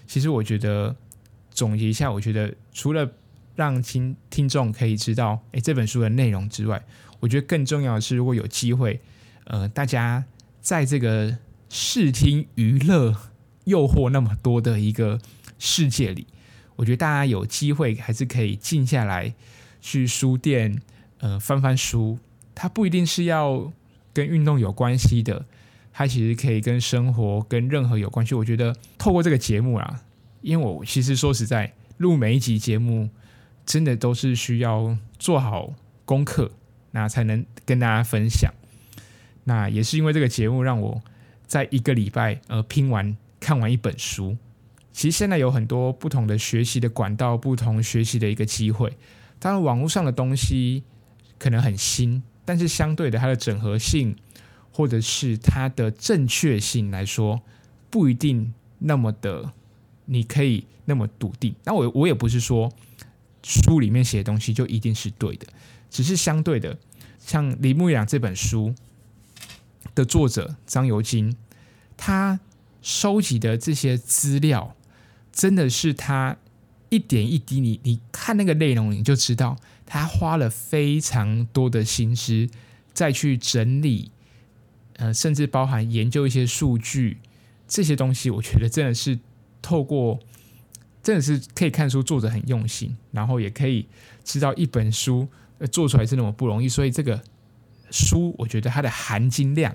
[0.07, 0.95] 其实我觉得
[1.51, 3.11] 总结一下，我觉得除了
[3.57, 6.81] 让听听众可以知道诶这本书的内容之外，
[7.19, 9.01] 我觉得更重要的是，如果有机会，
[9.45, 10.25] 呃，大家
[10.61, 11.37] 在这个
[11.69, 13.15] 视听娱乐
[13.65, 15.21] 诱惑那么多的一个
[15.59, 16.27] 世界里。
[16.77, 19.35] 我觉得大家有机会还是可以静下来，
[19.83, 20.81] 去书店，
[21.19, 22.19] 呃，翻翻书。
[22.55, 23.71] 它不一定是要
[24.15, 25.45] 跟运动有关系的，
[25.93, 28.35] 它其实可以跟生活、跟任何有关系。
[28.35, 30.03] 我觉得透过这个节目啊，
[30.41, 33.09] 因为我其实说实在，录每一集节目，
[33.67, 35.73] 真的都是需要做好
[36.05, 36.51] 功课，
[36.93, 38.53] 那才能跟大家分享。
[39.45, 41.03] 那也是因为这个节目，让我
[41.47, 44.37] 在一个礼拜呃拼完看完一本书。
[44.93, 48.93] 其实现在有很多不同的学习的管道，不同学习的一个机会。
[49.39, 50.83] 当然，网络上的东西
[51.39, 54.15] 可能很新，但是相对的，它的整合性
[54.73, 57.41] 或者是它的正确性来说，
[57.91, 59.53] 不一定那么的，
[60.07, 61.55] 你可以那么笃定。
[61.65, 62.73] 那我我也不是说
[63.43, 65.47] 书里面写的东西就一定是对的，
[65.91, 66.79] 只是相对的，
[67.19, 68.75] 像李牧阳这本书
[69.95, 71.37] 的作者张尤金，
[71.97, 72.41] 他
[72.83, 74.75] 收集的这些资料。
[75.33, 76.37] 真的是他
[76.89, 79.57] 一点一滴，你你看那个内容，你就知道
[79.87, 82.49] 他花了非常多的心思
[82.93, 84.11] 再去整理，
[85.01, 87.19] 呃，甚至包含研究一些数据
[87.67, 88.29] 这些东西。
[88.29, 89.19] 我觉得真的是
[89.63, 90.21] 透过，
[91.03, 93.89] 真的是可以看出作者很用心，然后也可以
[94.23, 95.27] 知道一本书
[95.73, 96.69] 做出来是那么不容易。
[96.69, 97.19] 所以这个
[97.91, 99.75] 书，我觉得它的含金量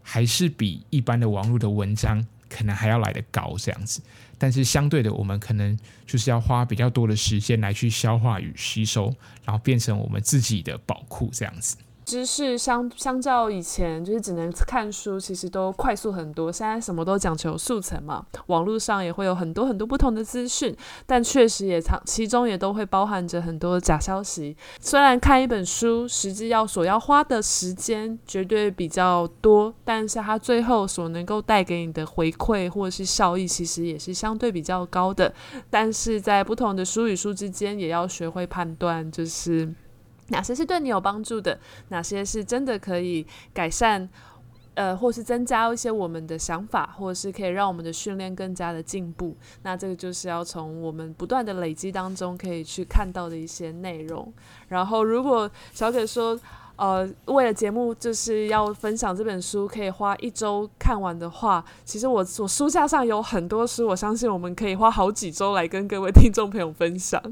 [0.00, 4.00] 还是比一般的网络的文章可能还要来得高，这样子。
[4.38, 9.14] 但是相对的，我们可能就是要花比较多的时间来去消化与吸收，
[9.44, 11.76] 然后变成我们自己的宝库这样子。
[12.04, 16.50] 知识相相较以前，就是只能看书，其实都快速很多。
[16.52, 20.76] 现在什么都讲求速成嘛，网络上也会有很多很多不同的资讯，
[21.06, 24.56] 但确实也藏其中也都会包含着很多假消息。
[24.80, 35.32] 虽然看一本书实际要所要花的时间绝对比较多，但是它最后所能够带给你的回馈或者是效益，其实也是相对比较高的。
[35.70, 39.72] 但是在不同的书与书之间，也要学会判断，就是。
[40.32, 41.58] 哪些是对你有帮助的？
[41.90, 43.24] 哪些是真的可以
[43.54, 44.08] 改善，
[44.74, 49.36] 呃，或是增加一些我们的想法，或者是可以让我们的训练更加的进步？
[49.62, 54.32] 那这个就是要从我们不断的累积当中可以去看到的一些内容。
[54.68, 56.38] 然后，如果小可说，
[56.76, 67.22] 呃，为了节目就是要分享这本书，可以花一周看完的话，其实我我书架上有很多书，我相信我们可以花好几周来跟各位听众朋友分享。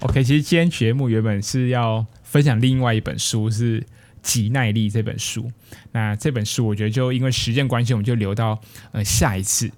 [0.00, 3.86] ，OK，其实今天节目原本是要分享另外一本书，是
[4.22, 5.50] 肌耐力这本书。
[5.92, 8.60] 那这本书我觉得就因为时间关系，我们就留到
[8.92, 9.70] 呃下一次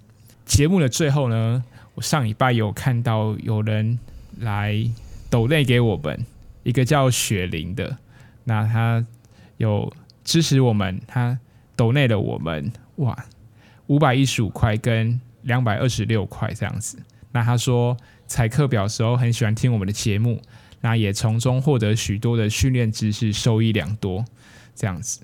[0.44, 1.64] 节目的最后呢。
[1.96, 3.98] 我上礼拜有看到有人
[4.38, 4.88] 来
[5.28, 6.24] 抖内给我们
[6.62, 7.98] 一个叫雪玲的，
[8.44, 9.04] 那他
[9.56, 9.92] 有
[10.24, 11.38] 支持我们，他
[11.76, 13.24] 抖内了我们哇
[13.86, 16.98] 五百一十五块跟两百二十六块这样子。
[17.32, 20.40] 那他说采课表时候很喜欢听我们的节目，
[20.80, 24.24] 那也从中获得许多的训练知识，受益良多
[24.74, 25.20] 这样子。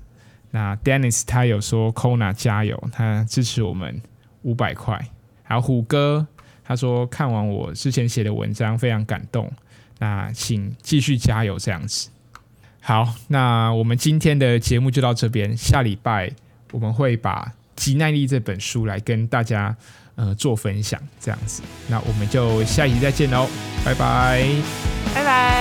[0.51, 4.01] 那 Dennis 他有说 Kona 加油，他支持我们
[4.43, 5.05] 五百块。
[5.43, 6.27] 还有虎哥
[6.65, 9.53] 他说看完我之前写的文章非常感动，
[9.99, 12.11] 那请继续加油这样子。
[12.87, 16.31] 好，那我们今天的节目就到这边，下礼拜
[16.71, 17.43] 我们会把
[17.75, 19.77] 《肌耐力》这本书来跟大家。
[20.19, 23.47] 呃，做分享这样子，那我们就下一集再见喽，
[23.85, 24.43] 拜拜
[25.15, 25.56] 拜拜。